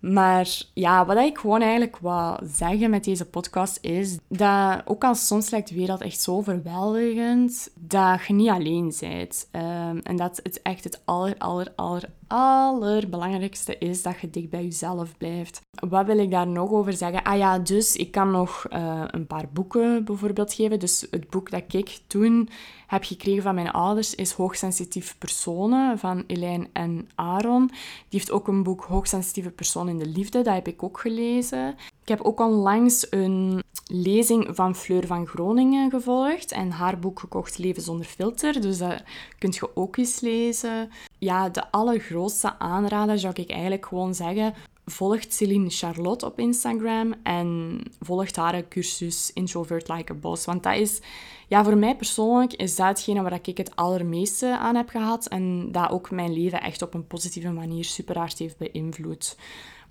Maar 0.00 0.62
ja, 0.74 1.06
wat 1.06 1.16
ik 1.16 1.38
gewoon 1.38 1.60
eigenlijk 1.60 1.98
wil 1.98 2.38
zeggen 2.42 2.90
met 2.90 3.04
deze 3.04 3.26
podcast 3.26 3.78
is 3.80 4.18
dat 4.28 4.82
ook 4.84 5.04
al 5.04 5.14
soms 5.14 5.50
lijkt 5.50 5.68
de 5.68 5.74
wereld 5.74 6.00
echt 6.00 6.20
zo 6.20 6.34
overweldigend, 6.34 7.70
dat 7.74 8.26
je 8.26 8.32
niet 8.32 8.48
alleen 8.48 8.94
bent. 9.00 9.48
Um, 9.52 9.98
en 9.98 10.16
dat 10.16 10.40
het 10.42 10.62
echt 10.62 10.84
het 10.84 11.00
aller, 11.04 11.34
aller, 11.38 11.72
aller, 11.76 12.10
allerbelangrijkste 12.30 13.78
is 13.78 14.02
dat 14.02 14.20
je 14.20 14.30
dicht 14.30 14.50
bij 14.50 14.62
jezelf 14.62 15.16
blijft. 15.16 15.60
Wat 15.88 16.06
wil 16.06 16.18
ik 16.18 16.30
daar 16.30 16.46
nog 16.46 16.70
over 16.70 16.92
zeggen? 16.92 17.22
Ah 17.22 17.38
ja, 17.38 17.58
dus 17.58 17.96
ik 17.96 18.10
kan 18.10 18.30
nog 18.30 18.66
uh, 18.72 19.04
een 19.06 19.26
paar 19.26 19.48
boeken 19.52 20.04
bijvoorbeeld 20.04 20.54
geven. 20.54 20.78
Dus 20.78 21.06
het 21.10 21.30
boek 21.30 21.50
dat 21.50 21.62
ik 21.72 22.00
toen 22.06 22.48
heb 22.86 23.04
gekregen 23.04 23.42
van 23.42 23.54
mijn 23.54 23.70
ouders 23.70 24.14
is 24.14 24.32
Hoogsensitieve 24.32 25.18
Personen 25.18 25.98
van 25.98 26.24
Elaine 26.26 26.68
en 26.72 27.08
Aaron. 27.14 27.66
Die 27.66 28.18
heeft 28.18 28.30
ook 28.30 28.48
een 28.48 28.62
boek 28.62 28.84
Hoogsensitieve 28.84 29.50
Personen 29.50 29.92
in 29.92 29.98
de 29.98 30.18
Liefde. 30.18 30.42
Dat 30.42 30.54
heb 30.54 30.68
ik 30.68 30.82
ook 30.82 31.00
gelezen. 31.00 31.76
Ik 32.02 32.08
heb 32.08 32.20
ook 32.20 32.40
onlangs 32.40 33.06
een 33.10 33.62
lezing 33.86 34.48
van 34.50 34.74
Fleur 34.76 35.06
van 35.06 35.26
Groningen 35.26 35.90
gevolgd 35.90 36.52
en 36.52 36.70
haar 36.70 36.98
boek 36.98 37.20
gekocht 37.20 37.58
Leven 37.58 37.82
zonder 37.82 38.06
filter. 38.06 38.60
Dus 38.60 38.78
dat 38.78 39.02
kunt 39.38 39.56
je 39.56 39.76
ook 39.76 39.96
eens 39.96 40.20
lezen. 40.20 40.90
Ja, 41.18 41.48
de 41.48 41.70
allergrootste 41.70 42.19
aanrader 42.58 43.18
zou 43.18 43.32
ik 43.36 43.50
eigenlijk 43.50 43.86
gewoon 43.86 44.14
zeggen 44.14 44.54
volgt 44.90 45.34
Celine 45.34 45.70
Charlotte 45.70 46.26
op 46.26 46.38
Instagram 46.38 47.14
en 47.22 47.80
volgt 48.00 48.36
haar 48.36 48.68
cursus 48.68 49.30
Introvert 49.32 49.88
Like 49.88 50.12
a 50.12 50.14
Boss. 50.14 50.44
Want 50.44 50.62
dat 50.62 50.76
is, 50.76 51.00
ja, 51.48 51.64
voor 51.64 51.76
mij 51.76 51.96
persoonlijk 51.96 52.52
is 52.52 52.76
dat 52.76 52.86
hetgene 52.86 53.22
waar 53.22 53.38
ik 53.42 53.56
het 53.58 53.76
allermeeste 53.76 54.58
aan 54.58 54.74
heb 54.76 54.88
gehad 54.88 55.26
en 55.26 55.72
dat 55.72 55.90
ook 55.90 56.10
mijn 56.10 56.32
leven 56.32 56.60
echt 56.60 56.82
op 56.82 56.94
een 56.94 57.06
positieve 57.06 57.50
manier 57.50 57.84
super 57.84 58.18
hard 58.18 58.38
heeft 58.38 58.58
beïnvloed. 58.58 59.36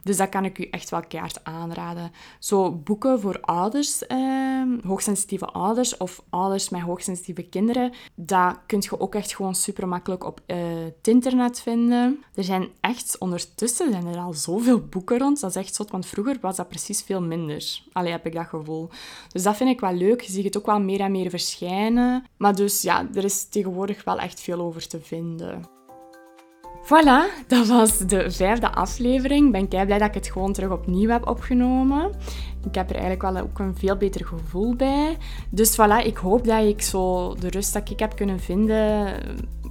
Dus 0.03 0.17
dat 0.17 0.29
kan 0.29 0.45
ik 0.45 0.57
u 0.57 0.63
echt 0.63 0.89
wel 0.89 1.01
keihard 1.07 1.43
aanraden. 1.43 2.11
Zo 2.39 2.71
boeken 2.71 3.19
voor 3.19 3.37
ouders, 3.41 4.07
eh, 4.07 4.63
hoogsensitieve 4.83 5.45
ouders 5.45 5.97
of 5.97 6.23
ouders 6.29 6.69
met 6.69 6.81
hoogsensitieve 6.81 7.43
kinderen, 7.43 7.93
dat 8.15 8.57
kun 8.65 8.81
je 8.81 8.99
ook 8.99 9.15
echt 9.15 9.35
gewoon 9.35 9.55
super 9.55 9.87
makkelijk 9.87 10.23
op 10.23 10.41
uh, 10.47 10.57
het 10.85 11.07
internet 11.07 11.61
vinden. 11.61 12.23
Er 12.33 12.43
zijn 12.43 12.67
echt, 12.79 13.15
ondertussen 13.17 13.91
zijn 13.91 14.07
er 14.07 14.17
al 14.17 14.33
zoveel 14.33 14.79
boeken 14.79 15.17
rond. 15.17 15.39
Dat 15.39 15.49
is 15.49 15.55
echt 15.55 15.75
zot, 15.75 15.91
want 15.91 16.05
vroeger 16.05 16.37
was 16.41 16.55
dat 16.55 16.69
precies 16.69 17.01
veel 17.01 17.21
minder. 17.21 17.81
Allee, 17.91 18.11
heb 18.11 18.25
ik 18.25 18.33
dat 18.33 18.47
gevoel. 18.47 18.89
Dus 19.31 19.43
dat 19.43 19.55
vind 19.55 19.69
ik 19.69 19.79
wel 19.79 19.93
leuk. 19.93 20.21
Je 20.21 20.31
ziet 20.31 20.43
het 20.43 20.57
ook 20.57 20.65
wel 20.65 20.79
meer 20.79 20.99
en 20.99 21.11
meer 21.11 21.29
verschijnen. 21.29 22.25
Maar 22.37 22.55
dus 22.55 22.81
ja, 22.81 23.07
er 23.13 23.23
is 23.23 23.49
tegenwoordig 23.49 24.03
wel 24.03 24.19
echt 24.19 24.39
veel 24.39 24.59
over 24.59 24.87
te 24.87 25.01
vinden. 25.01 25.78
Voilà, 26.89 27.45
dat 27.47 27.67
was 27.67 27.97
de 27.97 28.31
vijfde 28.31 28.71
aflevering. 28.71 29.45
Ik 29.45 29.51
ben 29.51 29.67
kei 29.67 29.85
blij 29.85 29.97
dat 29.97 30.07
ik 30.07 30.13
het 30.13 30.31
gewoon 30.31 30.53
terug 30.53 30.71
opnieuw 30.71 31.09
heb 31.09 31.27
opgenomen. 31.27 32.11
Ik 32.65 32.75
heb 32.75 32.89
er 32.89 32.95
eigenlijk 32.95 33.33
wel 33.33 33.43
ook 33.43 33.59
een 33.59 33.75
veel 33.77 33.95
beter 33.95 34.25
gevoel 34.25 34.75
bij. 34.75 35.17
Dus 35.49 35.73
voilà, 35.73 36.05
ik 36.05 36.17
hoop 36.17 36.45
dat 36.45 36.65
ik 36.65 36.81
zo 36.81 37.35
de 37.35 37.49
rust 37.49 37.73
dat 37.73 37.89
ik 37.89 37.99
heb 37.99 38.15
kunnen 38.15 38.39
vinden 38.39 39.13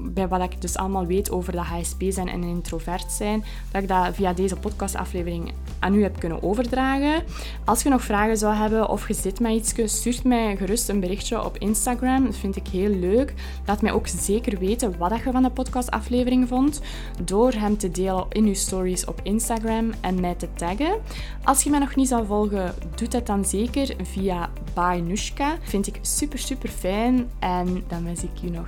bij 0.01 0.29
wat 0.29 0.43
ik 0.43 0.61
dus 0.61 0.77
allemaal 0.77 1.07
weet 1.07 1.31
over 1.31 1.53
dat 1.53 1.65
HSP 1.65 2.03
zijn 2.09 2.29
en 2.29 2.43
introvert 2.43 3.13
zijn, 3.13 3.45
dat 3.71 3.83
ik 3.83 3.89
dat 3.89 4.15
via 4.15 4.33
deze 4.33 4.57
podcastaflevering 4.57 5.53
aan 5.79 5.95
u 5.95 6.03
heb 6.03 6.19
kunnen 6.19 6.43
overdragen. 6.43 7.23
Als 7.65 7.83
je 7.83 7.89
nog 7.89 8.03
vragen 8.03 8.37
zou 8.37 8.55
hebben 8.55 8.89
of 8.89 9.09
je 9.09 9.15
zit 9.15 9.41
met 9.41 9.53
iets, 9.53 9.99
stuur 9.99 10.21
mij 10.25 10.57
gerust 10.57 10.89
een 10.89 11.01
berichtje 11.01 11.45
op 11.45 11.57
Instagram. 11.57 12.25
Dat 12.25 12.37
vind 12.37 12.57
ik 12.57 12.69
heel 12.69 12.89
leuk. 12.89 13.35
Laat 13.67 13.83
mij 13.83 13.93
ook 13.93 14.07
zeker 14.07 14.59
weten 14.59 14.99
wat 14.99 15.17
je 15.25 15.31
van 15.33 15.43
de 15.43 15.51
podcastaflevering 15.51 16.49
vond, 16.49 16.81
door 17.25 17.53
hem 17.53 17.79
te 17.79 17.91
delen 17.91 18.27
in 18.29 18.45
uw 18.45 18.55
stories 18.55 19.05
op 19.05 19.21
Instagram 19.23 19.93
en 20.01 20.21
mij 20.21 20.35
te 20.35 20.49
taggen. 20.55 20.99
Als 21.45 21.63
je 21.63 21.71
mij 21.71 21.79
nog 21.79 21.95
niet 21.95 22.09
zou 22.09 22.27
volgen, 22.27 22.75
doe 22.95 23.09
dat 23.09 23.27
dan 23.27 23.45
zeker 23.45 23.95
via 24.03 24.51
Bainushka. 24.75 25.57
Vind 25.63 25.87
ik 25.87 25.99
super, 26.01 26.39
super 26.39 26.69
fijn. 26.69 27.31
En 27.39 27.85
dan 27.89 28.05
wens 28.05 28.23
ik 28.23 28.43
u 28.45 28.51
nog 28.51 28.67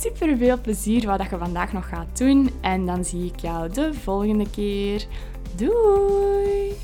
super 0.00 0.36
veel 0.36 0.60
plezier 0.60 1.06
wat 1.06 1.30
je 1.30 1.38
vandaag 1.38 1.72
nog 1.72 1.88
gaat 1.88 2.18
doen. 2.18 2.50
En 2.60 2.86
dan 2.86 3.04
zie 3.04 3.24
ik 3.24 3.40
jou 3.40 3.72
de 3.72 3.94
volgende 3.94 4.50
keer. 4.50 5.06
Doei! 5.54 6.74